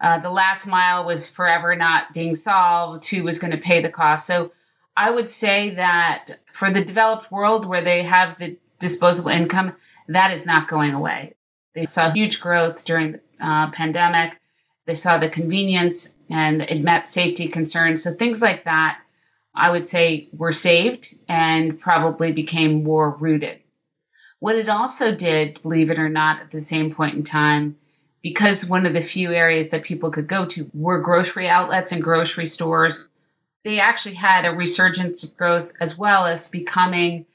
Uh, 0.00 0.18
the 0.18 0.30
last 0.30 0.66
mile 0.66 1.04
was 1.04 1.28
forever 1.28 1.76
not 1.76 2.14
being 2.14 2.34
solved. 2.34 3.08
Who 3.10 3.22
was 3.22 3.38
going 3.38 3.50
to 3.50 3.58
pay 3.58 3.82
the 3.82 3.90
cost? 3.90 4.26
So 4.26 4.52
I 4.96 5.10
would 5.10 5.28
say 5.28 5.74
that 5.74 6.40
for 6.52 6.70
the 6.70 6.84
developed 6.84 7.30
world 7.30 7.66
where 7.66 7.82
they 7.82 8.02
have 8.02 8.38
the 8.38 8.56
disposable 8.78 9.30
income, 9.30 9.74
that 10.08 10.32
is 10.32 10.46
not 10.46 10.68
going 10.68 10.94
away. 10.94 11.34
They 11.74 11.84
saw 11.84 12.10
huge 12.10 12.40
growth 12.40 12.84
during 12.84 13.12
the 13.12 13.20
uh, 13.40 13.70
pandemic. 13.70 14.40
They 14.86 14.94
saw 14.94 15.18
the 15.18 15.28
convenience 15.28 16.16
and 16.28 16.62
it 16.62 16.82
met 16.82 17.06
safety 17.06 17.48
concerns. 17.48 18.02
So 18.02 18.12
things 18.12 18.42
like 18.42 18.64
that, 18.64 19.00
I 19.54 19.70
would 19.70 19.86
say, 19.86 20.28
were 20.32 20.52
saved 20.52 21.14
and 21.28 21.78
probably 21.78 22.32
became 22.32 22.82
more 22.82 23.10
rooted. 23.10 23.60
What 24.38 24.56
it 24.56 24.68
also 24.68 25.14
did, 25.14 25.60
believe 25.62 25.90
it 25.90 25.98
or 25.98 26.08
not, 26.08 26.40
at 26.40 26.50
the 26.50 26.60
same 26.60 26.90
point 26.90 27.14
in 27.14 27.22
time, 27.22 27.76
because 28.22 28.66
one 28.66 28.86
of 28.86 28.92
the 28.92 29.00
few 29.00 29.32
areas 29.32 29.70
that 29.70 29.82
people 29.82 30.10
could 30.10 30.28
go 30.28 30.44
to 30.46 30.70
were 30.74 31.00
grocery 31.00 31.48
outlets 31.48 31.92
and 31.92 32.02
grocery 32.02 32.46
stores, 32.46 33.08
they 33.64 33.80
actually 33.80 34.14
had 34.14 34.44
a 34.44 34.54
resurgence 34.54 35.22
of 35.22 35.36
growth 35.36 35.72
as 35.80 35.96
well 35.96 36.26
as 36.26 36.48
becoming 36.48 37.26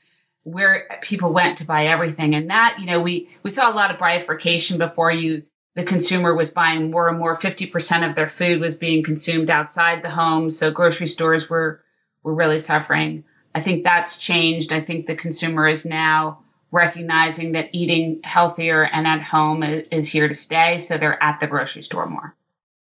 where 0.43 0.88
people 1.02 1.34
went 1.34 1.58
to 1.58 1.65
buy 1.65 1.88
everything. 1.88 2.36
And 2.36 2.50
that, 2.52 2.78
you 2.80 2.86
know, 2.86 3.02
we, 3.02 3.28
we 3.41 3.50
saw 3.50 3.71
a 3.71 3.74
lot 3.74 3.91
of 3.91 3.98
bifurcation 3.98 4.78
before 4.78 5.12
you, 5.12 5.43
the 5.74 5.84
consumer 5.84 6.36
was 6.36 6.52
buying 6.52 6.91
more 6.91 7.10
and 7.10 7.17
more. 7.17 7.36
50% 7.36 8.08
of 8.08 8.15
their 8.15 8.28
food 8.28 8.62
was 8.62 8.76
being 8.76 9.04
consumed 9.04 9.50
outside 9.50 10.04
the 10.04 10.12
home. 10.12 10.52
So 10.52 10.69
grocery 10.69 11.08
stores 11.08 11.50
were, 11.50 11.82
were 12.21 12.36
really 12.36 12.60
suffering. 12.60 13.24
I 13.56 13.62
think 13.62 13.84
that's 13.84 14.19
changed. 14.19 14.71
I 14.71 14.82
think 14.82 15.08
the 15.08 15.15
consumer 15.15 15.67
is 15.67 15.84
now 15.84 16.43
recognizing 16.75 17.53
that 17.53 17.69
eating 17.71 18.19
healthier 18.23 18.83
and 18.83 19.07
at 19.07 19.21
home 19.21 19.63
is 19.63 20.11
here 20.11 20.27
to 20.27 20.35
stay. 20.35 20.77
So 20.77 20.97
they're 20.97 21.21
at 21.23 21.39
the 21.39 21.47
grocery 21.47 21.81
store 21.81 22.05
more. 22.05 22.35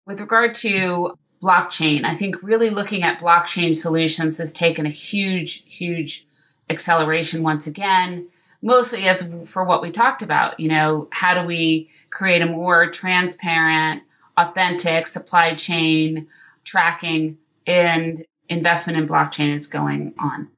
With 0.05 0.19
regard 0.19 0.53
to 0.55 1.17
blockchain, 1.41 2.03
I 2.03 2.13
think 2.13 2.35
really 2.43 2.69
looking 2.69 3.03
at 3.03 3.19
blockchain 3.19 3.73
solutions 3.73 4.37
has 4.39 4.51
taken 4.51 4.85
a 4.85 4.89
huge, 4.89 5.63
huge 5.65 6.27
acceleration 6.69 7.43
once 7.43 7.65
again, 7.65 8.27
mostly 8.61 9.07
as 9.07 9.33
for 9.45 9.63
what 9.63 9.81
we 9.81 9.89
talked 9.89 10.21
about. 10.21 10.59
You 10.59 10.67
know, 10.67 11.07
how 11.11 11.39
do 11.39 11.47
we 11.47 11.89
create 12.09 12.41
a 12.41 12.45
more 12.45 12.91
transparent, 12.91 14.03
authentic 14.35 15.07
supply 15.07 15.55
chain 15.55 16.27
tracking 16.65 17.37
and 17.65 18.25
investment 18.49 18.97
in 18.97 19.07
blockchain 19.07 19.53
is 19.53 19.67
going 19.67 20.13
on, 20.19 20.49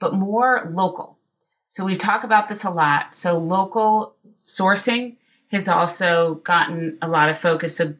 but 0.00 0.14
more 0.14 0.66
local. 0.70 1.18
So 1.68 1.84
we 1.84 1.96
talk 1.96 2.24
about 2.24 2.48
this 2.48 2.64
a 2.64 2.70
lot. 2.70 3.14
So 3.14 3.38
local 3.38 4.14
sourcing 4.44 5.16
has 5.50 5.68
also 5.68 6.36
gotten 6.44 6.98
a 7.02 7.08
lot 7.08 7.28
of 7.28 7.38
focus. 7.38 7.76
So 7.76 7.94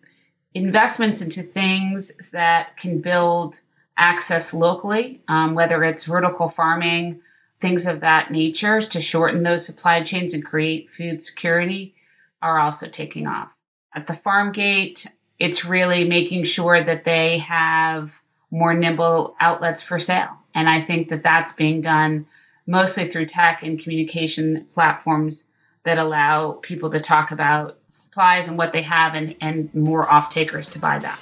investments 0.55 1.21
into 1.21 1.43
things 1.43 2.31
that 2.31 2.77
can 2.77 3.01
build 3.01 3.61
access 3.97 4.55
locally, 4.55 5.23
um, 5.29 5.55
whether 5.55 5.85
it's 5.85 6.05
vertical 6.05 6.49
farming 6.49 7.21
things 7.61 7.87
of 7.87 8.01
that 8.01 8.31
nature 8.31 8.81
to 8.81 9.01
shorten 9.01 9.43
those 9.43 9.65
supply 9.65 10.03
chains 10.03 10.35
and 10.35 10.45
create 10.45 10.91
food 10.91 11.23
security 11.23 11.95
are 12.43 12.59
also 12.59 12.87
taking 12.87 13.27
off. 13.27 13.57
At 13.95 14.07
the 14.07 14.15
farm 14.15 14.53
gate, 14.53 15.07
it's 15.39 15.65
really 15.65 16.05
making 16.05 16.45
sure 16.45 16.83
that 16.83 17.05
they 17.05 17.39
have 17.39 18.21
more 18.51 18.75
nimble 18.75 19.35
outlets 19.41 19.83
for 19.83 19.99
sale. 19.99 20.37
And 20.55 20.69
I 20.69 20.83
think 20.83 21.09
that 21.09 21.23
that's 21.23 21.53
being 21.53 21.81
done 21.81 22.27
mostly 22.67 23.07
through 23.07 23.27
tech 23.27 23.63
and 23.63 23.79
communication 23.79 24.67
platforms 24.73 25.45
that 25.83 25.99
allow 25.99 26.53
people 26.63 26.89
to 26.91 26.99
talk 26.99 27.31
about 27.31 27.79
supplies 27.91 28.49
and 28.49 28.57
what 28.57 28.73
they 28.73 28.83
have 28.83 29.15
and, 29.15 29.35
and 29.41 29.75
more 29.75 30.11
off 30.11 30.31
takers 30.31 30.69
to 30.69 30.79
buy 30.79 30.99
that. 30.99 31.19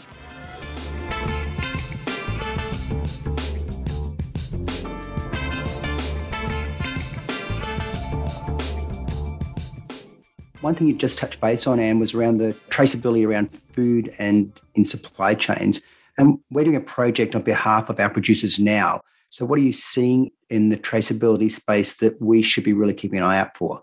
One 10.60 10.76
thing 10.76 10.86
you 10.86 10.94
just 10.94 11.18
touched 11.18 11.40
base 11.40 11.66
on, 11.66 11.80
Anne, 11.80 11.98
was 11.98 12.14
around 12.14 12.38
the 12.38 12.54
traceability 12.70 13.26
around 13.26 13.50
food 13.50 14.14
and 14.20 14.52
in 14.76 14.84
supply 14.84 15.34
chains. 15.34 15.82
And 16.16 16.38
we're 16.52 16.62
doing 16.62 16.76
a 16.76 16.80
project 16.80 17.34
on 17.34 17.42
behalf 17.42 17.90
of 17.90 17.98
our 17.98 18.08
producers 18.08 18.60
now. 18.60 19.00
So, 19.32 19.46
what 19.46 19.58
are 19.58 19.62
you 19.62 19.72
seeing 19.72 20.30
in 20.50 20.68
the 20.68 20.76
traceability 20.76 21.50
space 21.50 21.94
that 21.96 22.20
we 22.20 22.42
should 22.42 22.64
be 22.64 22.74
really 22.74 22.92
keeping 22.92 23.18
an 23.18 23.24
eye 23.24 23.38
out 23.38 23.56
for? 23.56 23.82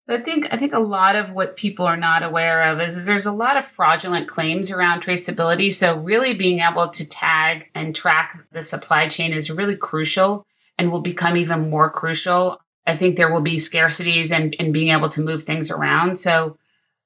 So 0.00 0.14
I 0.14 0.22
think 0.22 0.48
I 0.50 0.56
think 0.56 0.72
a 0.72 0.78
lot 0.78 1.16
of 1.16 1.32
what 1.32 1.56
people 1.56 1.84
are 1.84 1.98
not 1.98 2.22
aware 2.22 2.62
of 2.62 2.80
is, 2.80 2.96
is, 2.96 3.04
there's 3.04 3.26
a 3.26 3.32
lot 3.32 3.58
of 3.58 3.66
fraudulent 3.66 4.26
claims 4.26 4.70
around 4.70 5.02
traceability. 5.02 5.70
So 5.70 5.98
really 5.98 6.32
being 6.32 6.60
able 6.60 6.88
to 6.88 7.06
tag 7.06 7.66
and 7.74 7.94
track 7.94 8.42
the 8.52 8.62
supply 8.62 9.06
chain 9.08 9.34
is 9.34 9.50
really 9.50 9.76
crucial 9.76 10.46
and 10.78 10.90
will 10.90 11.02
become 11.02 11.36
even 11.36 11.68
more 11.68 11.90
crucial. 11.90 12.58
I 12.86 12.94
think 12.94 13.16
there 13.16 13.30
will 13.30 13.42
be 13.42 13.56
scarcities 13.56 14.34
and, 14.34 14.56
and 14.58 14.72
being 14.72 14.92
able 14.92 15.10
to 15.10 15.20
move 15.20 15.42
things 15.42 15.70
around. 15.70 16.16
So 16.16 16.56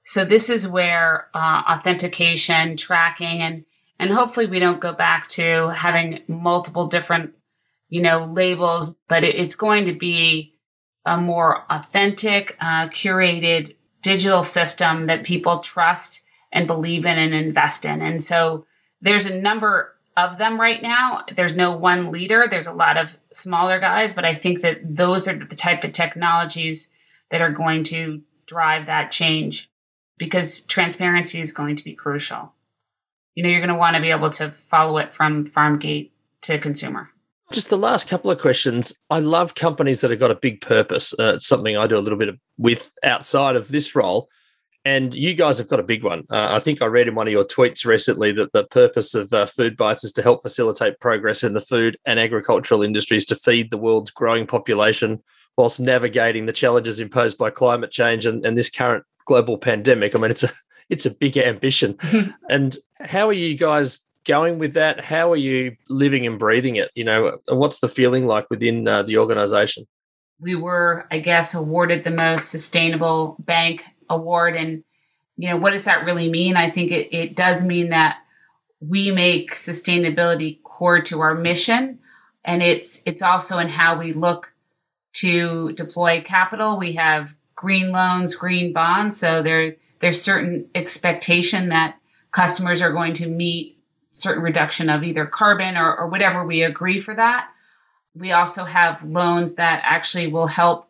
so 0.05 0.25
this 0.25 0.49
is 0.49 0.69
where 0.69 1.27
uh, 1.35 1.63
authentication, 1.69 2.77
tracking, 2.77 3.43
and 3.43 3.65
and 3.99 4.13
hopefully 4.13 4.47
we 4.47 4.61
don't 4.61 4.81
go 4.81 4.93
back 4.93 5.27
to 5.29 5.71
having 5.71 6.21
multiple 6.29 6.87
different 6.87 7.35
you 7.91 8.01
know 8.01 8.25
labels, 8.25 8.95
but 9.09 9.25
it, 9.25 9.37
it's 9.37 9.55
going 9.55 9.85
to 9.85 9.93
be 9.93 10.55
a 11.05 11.19
more 11.19 11.65
authentic, 11.71 12.57
uh, 12.61 12.89
curated 12.89 13.77
digital 14.03 14.43
system 14.43 15.07
that 15.07 15.25
people 15.25 15.59
trust 15.59 16.23
and 16.53 16.67
believe 16.67 17.05
in 17.05 17.19
and 17.19 17.35
invest 17.35 17.85
in. 17.85 18.01
And 18.01 18.23
so 18.23 18.65
there's 19.01 19.27
a 19.27 19.39
number 19.39 19.95
of 20.17 20.39
them 20.39 20.61
right 20.61 20.83
now. 20.83 21.25
There's 21.35 21.55
no 21.55 21.77
one 21.77 22.11
leader. 22.11 22.47
There's 22.49 22.67
a 22.67 22.73
lot 22.73 22.97
of 22.97 23.17
smaller 23.33 23.79
guys, 23.79 24.15
but 24.15 24.25
I 24.25 24.35
think 24.35 24.61
that 24.63 24.79
those 24.83 25.29
are 25.29 25.37
the 25.37 25.55
type 25.55 25.85
of 25.85 25.93
technologies 25.93 26.89
that 27.31 27.41
are 27.41 27.53
going 27.53 27.85
to 27.85 28.23
drive 28.47 28.87
that 28.87 29.11
change 29.11 29.71
because 30.19 30.63
transparency 30.63 31.41
is 31.41 31.53
going 31.53 31.77
to 31.77 31.85
be 31.85 31.95
crucial. 31.95 32.53
You 33.35 33.43
know, 33.43 33.49
you're 33.49 33.61
going 33.61 33.71
to 33.71 33.77
want 33.77 33.97
to 33.97 34.03
be 34.03 34.11
able 34.11 34.31
to 34.31 34.51
follow 34.51 34.99
it 34.99 35.15
from 35.15 35.47
farm 35.47 35.79
gate 35.79 36.13
to 36.43 36.59
consumer. 36.59 37.11
Just 37.53 37.69
the 37.69 37.77
last 37.77 38.09
couple 38.09 38.31
of 38.31 38.39
questions. 38.39 38.93
I 39.11 39.19
love 39.19 39.55
companies 39.55 40.01
that 40.01 40.11
have 40.11 40.21
got 40.21 40.31
a 40.31 40.37
big 40.37 40.61
purpose. 40.61 41.13
Uh, 41.19 41.35
it's 41.35 41.47
something 41.47 41.77
I 41.77 41.87
do 41.87 41.99
a 41.99 42.01
little 42.01 42.19
bit 42.19 42.29
of, 42.29 42.39
with 42.59 42.93
outside 43.03 43.57
of 43.57 43.69
this 43.69 43.95
role. 43.95 44.29
And 44.85 45.15
you 45.15 45.35
guys 45.35 45.59
have 45.59 45.69
got 45.69 45.81
a 45.81 45.85
big 45.85 46.03
one. 46.03 46.25
Uh, 46.31 46.49
I 46.53 46.59
think 46.59 46.81
I 46.81 46.87
read 46.87 47.09
in 47.09 47.15
one 47.15 47.27
of 47.27 47.33
your 47.33 47.45
tweets 47.45 47.85
recently 47.85 48.33
that 48.33 48.53
the 48.53 48.65
purpose 48.65 49.15
of 49.15 49.33
uh, 49.33 49.45
FoodBytes 49.45 50.05
is 50.05 50.13
to 50.15 50.23
help 50.23 50.43
facilitate 50.43 51.01
progress 51.01 51.45
in 51.45 51.53
the 51.53 51.61
food 51.61 51.99
and 52.07 52.19
agricultural 52.19 52.83
industries 52.83 53.27
to 53.27 53.37
feed 53.37 53.71
the 53.71 53.77
world's 53.77 54.11
growing 54.11 54.47
population 54.47 55.23
whilst 55.59 55.81
navigating 55.81 56.47
the 56.47 56.53
challenges 56.53 56.99
imposed 56.99 57.37
by 57.37 57.51
climate 57.51 57.91
change 57.91 58.25
and, 58.25 58.47
and 58.47 58.57
this 58.57 58.71
current 58.71 59.05
global 59.27 59.59
pandemic. 59.59 60.15
I 60.15 60.19
mean, 60.19 60.31
it's 60.31 60.45
a 60.45 60.51
it's 60.89 61.07
a 61.07 61.15
big 61.15 61.37
ambition. 61.37 61.99
and 62.49 62.77
how 63.01 63.29
are 63.29 63.35
you 63.35 63.55
guys 63.57 64.01
going 64.27 64.59
with 64.59 64.75
that? 64.75 65.05
How 65.05 65.33
are 65.33 65.37
you 65.37 65.77
living 65.89 66.27
and 66.27 66.39
breathing 66.39 66.77
it? 66.77 66.91
You 66.95 67.05
know, 67.05 67.39
what's 67.49 67.81
the 67.81 67.89
feeling 67.89 68.27
like 68.27 68.49
within 68.51 68.87
uh, 68.87 69.03
the 69.03 69.19
organization? 69.19 69.87
We 70.39 70.55
were, 70.55 71.07
I 71.11 71.19
guess, 71.21 71.55
awarded 71.55 72.03
the 72.03 72.11
most 72.11 72.51
sustainable 72.51 73.37
bank 73.41 73.85
award. 74.09 74.57
And, 74.57 74.85
you 75.37 75.51
know, 75.51 75.57
what 75.57 75.73
does 75.73 75.85
that 75.85 76.05
really 76.05 76.31
mean? 76.31 76.57
I 76.57 76.71
think 76.71 76.93
it, 76.93 77.15
it 77.15 77.37
does 77.37 77.65
mean 77.65 77.91
that 77.91 78.19
we 78.81 79.11
make 79.11 79.53
sustainability 79.53 80.63
core 80.63 81.03
to 81.03 81.21
our 81.21 81.35
mission. 81.35 81.99
And 82.45 82.63
it's, 82.63 83.03
it's 83.05 83.21
also 83.21 83.59
in 83.59 83.69
how 83.69 83.99
we 83.99 84.13
look 84.13 84.55
to 85.15 85.73
deploy 85.73 86.23
capital. 86.23 86.79
We 86.79 86.95
have 86.95 87.35
green 87.55 87.93
loans, 87.93 88.35
green 88.35 88.73
bonds. 88.73 89.19
So 89.19 89.43
there, 89.43 89.77
there's 89.99 90.23
certain 90.23 90.71
expectation 90.75 91.69
that 91.69 91.97
customers 92.31 92.81
are 92.81 92.93
going 92.93 93.13
to 93.15 93.27
meet 93.27 93.77
certain 94.13 94.43
reduction 94.43 94.89
of 94.89 95.03
either 95.03 95.27
carbon 95.27 95.77
or, 95.77 95.97
or 95.97 96.09
whatever 96.09 96.45
we 96.45 96.63
agree 96.63 97.01
for 97.01 97.15
that. 97.15 97.49
We 98.15 98.33
also 98.33 98.65
have 98.65 99.03
loans 99.03 99.55
that 99.55 99.83
actually 99.85 100.27
will 100.27 100.49
help 100.49 100.89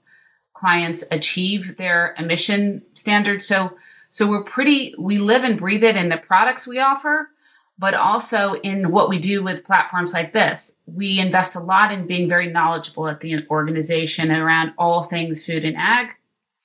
clients 0.53 1.05
achieve 1.11 1.77
their 1.77 2.15
emission 2.19 2.83
standards. 2.95 3.47
So, 3.47 3.77
so 4.09 4.29
we're 4.29 4.45
pretty, 4.45 4.95
we 4.99 5.19
live 5.19 5.45
and 5.45 5.59
breathe 5.59 5.85
it 5.85 5.97
in 5.97 6.09
the 6.09 6.17
products 6.17 6.67
we 6.67 6.79
offer, 6.79 7.31
but 7.79 7.95
also 7.95 8.55
in 8.55 8.91
what 8.91 9.09
we 9.09 9.19
do 9.19 9.43
with 9.43 9.65
platforms 9.65 10.13
like 10.13 10.33
this. 10.33 10.77
We 10.87 11.19
invest 11.19 11.57
a 11.57 11.61
lot 11.61 11.93
in 11.93 12.07
being 12.07 12.29
very 12.29 12.49
knowledgeable 12.49 13.09
at 13.09 13.21
the 13.21 13.47
organization 13.49 14.31
around 14.31 14.73
all 14.77 15.03
things 15.03 15.45
food 15.45 15.65
and 15.65 15.77
ag. 15.77 16.09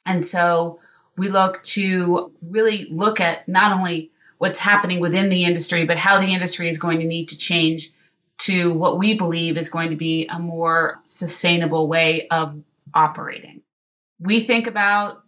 And 0.05 0.25
so 0.25 0.79
we 1.17 1.29
look 1.29 1.63
to 1.63 2.31
really 2.41 2.87
look 2.91 3.19
at 3.19 3.47
not 3.47 3.71
only 3.71 4.11
what's 4.37 4.59
happening 4.59 4.99
within 4.99 5.29
the 5.29 5.45
industry, 5.45 5.85
but 5.85 5.97
how 5.97 6.19
the 6.19 6.33
industry 6.33 6.69
is 6.69 6.77
going 6.77 6.99
to 6.99 7.05
need 7.05 7.29
to 7.29 7.37
change 7.37 7.91
to 8.37 8.73
what 8.73 8.97
we 8.97 9.13
believe 9.13 9.57
is 9.57 9.69
going 9.69 9.89
to 9.89 9.95
be 9.95 10.27
a 10.27 10.39
more 10.39 10.99
sustainable 11.03 11.87
way 11.87 12.27
of 12.29 12.61
operating. 12.93 13.61
We 14.19 14.39
think 14.39 14.67
about 14.67 15.23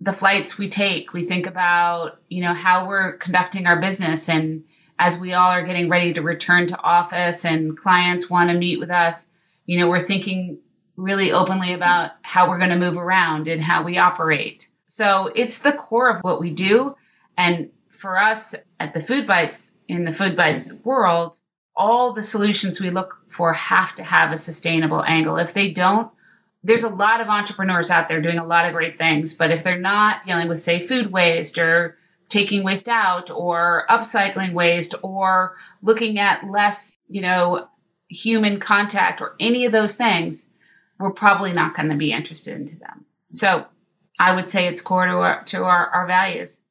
the 0.00 0.12
flights 0.12 0.58
we 0.58 0.68
take. 0.68 1.12
We 1.12 1.24
think 1.24 1.46
about, 1.46 2.20
you 2.28 2.42
know, 2.42 2.54
how 2.54 2.86
we're 2.86 3.16
conducting 3.18 3.66
our 3.66 3.80
business 3.80 4.28
and 4.28 4.64
as 4.98 5.18
we 5.18 5.32
all 5.32 5.50
are 5.50 5.64
getting 5.64 5.88
ready 5.88 6.12
to 6.12 6.22
return 6.22 6.66
to 6.68 6.80
office 6.80 7.44
and 7.44 7.76
clients 7.76 8.30
want 8.30 8.50
to 8.50 8.56
meet 8.56 8.78
with 8.78 8.90
us, 8.90 9.28
you 9.66 9.78
know, 9.78 9.88
we're 9.88 9.98
thinking 9.98 10.58
really 10.96 11.32
openly 11.32 11.72
about 11.72 12.12
how 12.22 12.48
we're 12.48 12.58
going 12.58 12.70
to 12.70 12.76
move 12.76 12.96
around 12.96 13.48
and 13.48 13.62
how 13.62 13.82
we 13.82 13.98
operate. 13.98 14.68
So 14.86 15.32
it's 15.34 15.60
the 15.60 15.72
core 15.72 16.10
of 16.10 16.20
what 16.20 16.40
we 16.40 16.50
do. 16.50 16.94
And 17.36 17.70
for 18.02 18.18
us 18.18 18.56
at 18.80 18.92
the 18.94 19.00
FoodBytes, 19.00 19.76
in 19.86 20.04
the 20.04 20.10
FoodBytes 20.10 20.84
world, 20.84 21.38
all 21.76 22.12
the 22.12 22.22
solutions 22.22 22.80
we 22.80 22.90
look 22.90 23.22
for 23.28 23.52
have 23.52 23.94
to 23.94 24.02
have 24.02 24.32
a 24.32 24.36
sustainable 24.36 25.04
angle. 25.04 25.36
If 25.36 25.54
they 25.54 25.70
don't, 25.70 26.10
there's 26.64 26.82
a 26.82 26.88
lot 26.88 27.20
of 27.20 27.28
entrepreneurs 27.28 27.90
out 27.90 28.08
there 28.08 28.20
doing 28.20 28.38
a 28.38 28.46
lot 28.46 28.66
of 28.66 28.72
great 28.72 28.98
things, 28.98 29.34
but 29.34 29.52
if 29.52 29.62
they're 29.62 29.78
not 29.78 30.26
dealing 30.26 30.48
with, 30.48 30.60
say, 30.60 30.80
food 30.80 31.12
waste 31.12 31.58
or 31.58 31.96
taking 32.28 32.64
waste 32.64 32.88
out 32.88 33.30
or 33.30 33.86
upcycling 33.88 34.52
waste 34.52 34.96
or 35.02 35.54
looking 35.80 36.18
at 36.18 36.44
less, 36.44 36.96
you 37.08 37.22
know, 37.22 37.68
human 38.08 38.58
contact 38.58 39.20
or 39.20 39.36
any 39.38 39.64
of 39.64 39.70
those 39.70 39.94
things, 39.94 40.50
we're 40.98 41.12
probably 41.12 41.52
not 41.52 41.74
going 41.74 41.88
to 41.88 41.96
be 41.96 42.12
interested 42.12 42.56
into 42.56 42.76
them. 42.76 43.04
So 43.32 43.66
I 44.18 44.34
would 44.34 44.48
say 44.48 44.66
it's 44.66 44.80
core 44.80 45.06
to 45.06 45.12
our, 45.12 45.44
to 45.44 45.64
our, 45.64 45.86
our 45.86 46.06
values. 46.06 46.61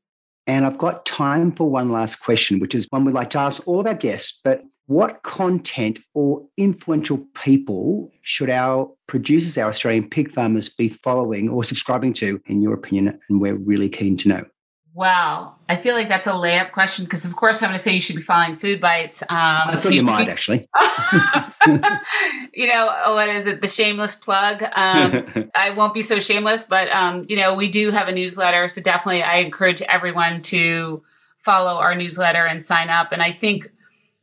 And 0.48 0.66
I've 0.66 0.78
got 0.78 1.06
time 1.06 1.52
for 1.52 1.70
one 1.70 1.92
last 1.92 2.18
question, 2.18 2.60
which 2.60 2.74
is 2.74 2.88
one 2.90 3.06
we'd 3.06 3.14
like 3.14 3.30
to 3.32 3.40
ask 3.40 3.68
all 3.68 3.80
of 3.80 3.88
our 3.88 3.94
guests. 3.94 4.40
But 4.44 4.64
what 4.88 5.24
content 5.24 6.00
or 6.14 6.46
influential 6.58 7.20
people 7.36 8.12
should 8.22 8.50
our 8.50 8.92
producers, 9.08 9.58
our 9.58 9.70
Australian 9.70 10.10
pig 10.10 10.32
farmers, 10.32 10.68
be 10.68 10.90
following 10.90 11.48
or 11.48 11.64
subscribing 11.64 12.14
to, 12.14 12.42
in 12.48 12.62
your 12.62 12.74
opinion? 12.74 13.18
And 13.30 13.40
we're 13.40 13.56
really 13.56 13.90
keen 13.90 14.18
to 14.18 14.28
know. 14.28 14.46
Wow. 14.94 15.56
I 15.70 15.78
feel 15.78 15.96
like 15.96 16.10
that's 16.10 16.28
a 16.28 16.32
layup 16.32 16.74
question 16.74 17.06
because, 17.06 17.24
of 17.24 17.36
course, 17.38 17.62
I'm 17.62 17.70
going 17.70 17.78
to 17.78 17.80
say 17.80 17.94
you 17.94 18.02
should 18.02 18.18
be 18.18 18.22
following 18.22 18.58
FoodBytes. 18.58 19.24
Um, 19.24 19.30
I 19.32 19.76
thought 19.78 19.94
you 19.94 20.04
might, 20.04 20.28
actually. 20.28 20.68
you 22.54 22.68
know, 22.68 22.94
oh, 23.06 23.16
what 23.16 23.30
is 23.30 23.46
it? 23.46 23.62
The 23.62 23.70
shameless 23.70 24.16
plug. 24.16 24.64
Um, 24.64 25.50
I 25.56 25.70
won't 25.76 25.94
be 25.94 26.02
so 26.02 26.20
shameless, 26.20 26.66
but, 26.66 26.90
um, 26.90 27.26
you 27.30 27.38
know, 27.38 27.54
we 27.54 27.70
do 27.70 27.92
have 27.92 28.10
a 28.10 28.12
newsletter. 28.12 28.68
So 28.68 28.82
definitely 28.82 29.24
I 29.24 29.38
encourage 29.38 29.82
everyone 29.84 30.42
to 30.44 31.02
follow 31.38 31.80
our 31.80 31.96
newsletter 31.96 32.46
and 32.46 32.64
sign 32.64 32.90
up. 32.90 33.14
And 33.14 33.22
I 33.22 33.32
think 33.32 33.71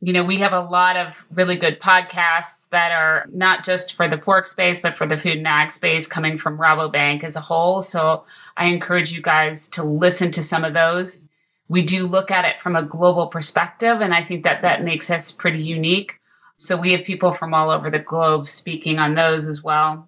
you 0.01 0.13
know, 0.13 0.23
we 0.23 0.37
have 0.37 0.53
a 0.53 0.61
lot 0.61 0.95
of 0.95 1.25
really 1.29 1.57
good 1.57 1.81
podcasts 1.81 2.69
that 2.69 2.91
are 2.91 3.25
not 3.33 3.65
just 3.65 3.93
for 3.93 4.07
the 4.07 4.17
pork 4.17 4.47
space, 4.47 4.79
but 4.79 4.95
for 4.95 5.05
the 5.05 5.17
food 5.17 5.37
and 5.37 5.47
ag 5.47 5.71
space 5.71 6.07
coming 6.07 6.37
from 6.37 6.57
Rabobank 6.57 7.23
as 7.23 7.35
a 7.35 7.41
whole. 7.41 7.81
So 7.81 8.23
I 8.55 8.67
encourage 8.67 9.11
you 9.11 9.21
guys 9.21 9.67
to 9.69 9.83
listen 9.83 10.31
to 10.31 10.43
some 10.43 10.63
of 10.63 10.73
those. 10.73 11.25
We 11.67 11.81
do 11.81 12.07
look 12.07 12.31
at 12.31 12.45
it 12.45 12.61
from 12.61 12.75
a 12.75 12.83
global 12.83 13.27
perspective, 13.27 14.01
and 14.01 14.13
I 14.13 14.23
think 14.23 14.43
that 14.43 14.61
that 14.61 14.83
makes 14.83 15.11
us 15.11 15.31
pretty 15.31 15.61
unique. 15.61 16.19
So 16.55 16.77
we 16.77 16.93
have 16.93 17.03
people 17.03 17.31
from 17.31 17.53
all 17.53 17.69
over 17.69 17.89
the 17.89 17.99
globe 17.99 18.47
speaking 18.47 18.99
on 18.99 19.15
those 19.15 19.47
as 19.47 19.63
well. 19.63 20.07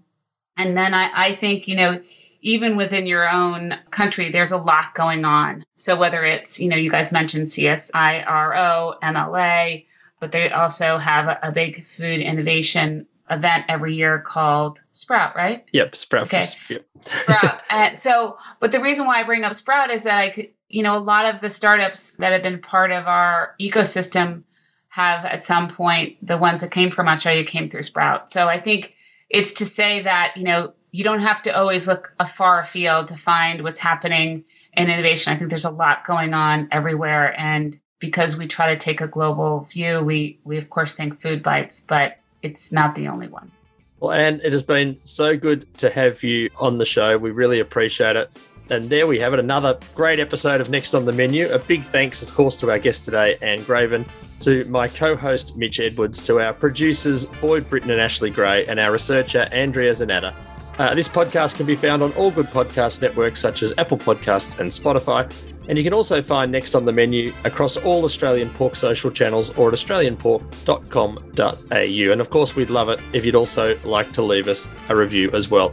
And 0.57 0.77
then 0.77 0.93
I, 0.93 1.11
I 1.13 1.35
think, 1.35 1.67
you 1.67 1.75
know, 1.75 2.01
even 2.41 2.75
within 2.75 3.05
your 3.05 3.29
own 3.29 3.75
country, 3.91 4.31
there's 4.31 4.51
a 4.51 4.57
lot 4.57 4.93
going 4.95 5.25
on. 5.25 5.63
So 5.75 5.95
whether 5.95 6.23
it's, 6.23 6.59
you 6.59 6.67
know, 6.67 6.75
you 6.75 6.89
guys 6.89 7.11
mentioned 7.11 7.47
CSIRO, 7.47 8.99
MLA, 9.01 9.85
but 10.19 10.31
they 10.31 10.49
also 10.51 10.97
have 10.97 11.27
a, 11.27 11.39
a 11.43 11.51
big 11.51 11.85
food 11.85 12.19
innovation 12.19 13.07
event 13.29 13.65
every 13.69 13.95
year 13.95 14.19
called 14.19 14.83
Sprout, 14.91 15.35
right? 15.35 15.65
Yep, 15.71 15.95
Sprout. 15.95 16.27
Okay. 16.27 16.47
Yep. 16.69 16.85
Sprout. 17.05 17.61
And 17.71 17.97
so, 17.97 18.37
but 18.59 18.73
the 18.73 18.81
reason 18.81 19.05
why 19.05 19.21
I 19.21 19.23
bring 19.23 19.45
up 19.45 19.55
Sprout 19.55 19.91
is 19.91 20.03
that 20.03 20.17
I 20.17 20.29
could, 20.29 20.49
you 20.67 20.83
know, 20.83 20.97
a 20.97 20.99
lot 20.99 21.33
of 21.33 21.39
the 21.39 21.49
startups 21.49 22.11
that 22.17 22.33
have 22.33 22.43
been 22.43 22.59
part 22.59 22.91
of 22.91 23.07
our 23.07 23.55
ecosystem 23.61 24.43
have 24.89 25.23
at 25.23 25.41
some 25.41 25.69
point, 25.69 26.17
the 26.25 26.37
ones 26.37 26.59
that 26.59 26.69
came 26.69 26.91
from 26.91 27.07
Australia 27.07 27.45
came 27.45 27.69
through 27.69 27.83
Sprout. 27.83 28.29
So 28.29 28.49
I 28.49 28.59
think 28.59 28.93
it's 29.29 29.53
to 29.53 29.65
say 29.65 30.01
that, 30.01 30.33
you 30.35 30.43
know, 30.43 30.73
you 30.91 31.03
don't 31.03 31.21
have 31.21 31.41
to 31.43 31.57
always 31.57 31.87
look 31.87 32.13
afar 32.19 32.59
afield 32.59 33.07
to 33.07 33.17
find 33.17 33.63
what's 33.63 33.79
happening 33.79 34.43
in 34.73 34.89
innovation. 34.89 35.33
I 35.33 35.37
think 35.37 35.49
there's 35.49 35.65
a 35.65 35.69
lot 35.69 36.05
going 36.05 36.33
on 36.33 36.67
everywhere. 36.71 37.39
And 37.39 37.79
because 37.99 38.35
we 38.35 38.47
try 38.47 38.73
to 38.73 38.77
take 38.77 38.99
a 38.99 39.07
global 39.07 39.61
view, 39.61 40.01
we, 40.01 40.39
we 40.43 40.57
of 40.57 40.69
course 40.69 40.93
think 40.93 41.21
food 41.21 41.41
bites, 41.41 41.79
but 41.79 42.17
it's 42.41 42.71
not 42.71 42.95
the 42.95 43.07
only 43.07 43.27
one. 43.27 43.51
Well, 43.99 44.11
Anne, 44.11 44.41
it 44.43 44.51
has 44.51 44.63
been 44.63 44.97
so 45.03 45.37
good 45.37 45.71
to 45.77 45.89
have 45.91 46.23
you 46.23 46.49
on 46.59 46.77
the 46.77 46.85
show. 46.85 47.17
We 47.17 47.31
really 47.31 47.59
appreciate 47.59 48.15
it. 48.15 48.29
And 48.69 48.89
there 48.89 49.05
we 49.05 49.19
have 49.19 49.33
it, 49.33 49.39
another 49.39 49.77
great 49.95 50.19
episode 50.19 50.61
of 50.61 50.69
Next 50.69 50.93
on 50.93 51.05
the 51.05 51.11
Menu. 51.11 51.49
A 51.51 51.59
big 51.59 51.83
thanks, 51.83 52.21
of 52.21 52.33
course, 52.33 52.55
to 52.57 52.71
our 52.71 52.79
guest 52.79 53.05
today, 53.05 53.37
Anne 53.41 53.59
Greven, 53.59 54.07
to 54.39 54.63
my 54.65 54.87
co 54.87 55.15
host, 55.15 55.57
Mitch 55.57 55.79
Edwards, 55.79 56.21
to 56.23 56.39
our 56.39 56.53
producers, 56.53 57.25
Boyd 57.25 57.69
Britton 57.69 57.91
and 57.91 57.99
Ashley 57.99 58.29
Gray, 58.29 58.65
and 58.65 58.79
our 58.79 58.93
researcher, 58.93 59.47
Andrea 59.51 59.91
Zanata. 59.91 60.33
Uh, 60.81 60.93
this 60.95 61.07
podcast 61.07 61.57
can 61.57 61.67
be 61.67 61.75
found 61.75 62.01
on 62.01 62.11
all 62.13 62.31
good 62.31 62.47
podcast 62.47 63.03
networks 63.03 63.39
such 63.39 63.61
as 63.61 63.71
Apple 63.77 63.99
Podcasts 63.99 64.59
and 64.59 64.71
Spotify. 64.71 65.31
And 65.69 65.77
you 65.77 65.83
can 65.83 65.93
also 65.93 66.23
find 66.23 66.51
Next 66.51 66.73
on 66.73 66.85
the 66.85 66.91
Menu 66.91 67.31
across 67.43 67.77
all 67.77 68.03
Australian 68.03 68.49
Pork 68.49 68.75
social 68.75 69.11
channels 69.11 69.55
or 69.59 69.67
at 69.67 69.75
australianpork.com.au. 69.75 72.11
And 72.11 72.19
of 72.19 72.31
course, 72.31 72.55
we'd 72.55 72.71
love 72.71 72.89
it 72.89 72.99
if 73.13 73.23
you'd 73.23 73.35
also 73.35 73.77
like 73.83 74.11
to 74.13 74.23
leave 74.23 74.47
us 74.47 74.67
a 74.89 74.95
review 74.95 75.29
as 75.33 75.51
well. 75.51 75.71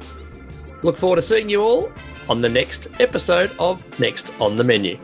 Look 0.83 0.99
forward 0.99 1.17
to 1.17 1.23
seeing 1.23 1.49
you 1.49 1.63
all 1.63 1.91
on 2.29 2.43
the 2.43 2.49
next 2.51 2.89
episode 3.01 3.51
of 3.59 3.99
Next 3.99 4.31
on 4.43 4.59
the 4.59 4.65
Menu. 4.65 4.99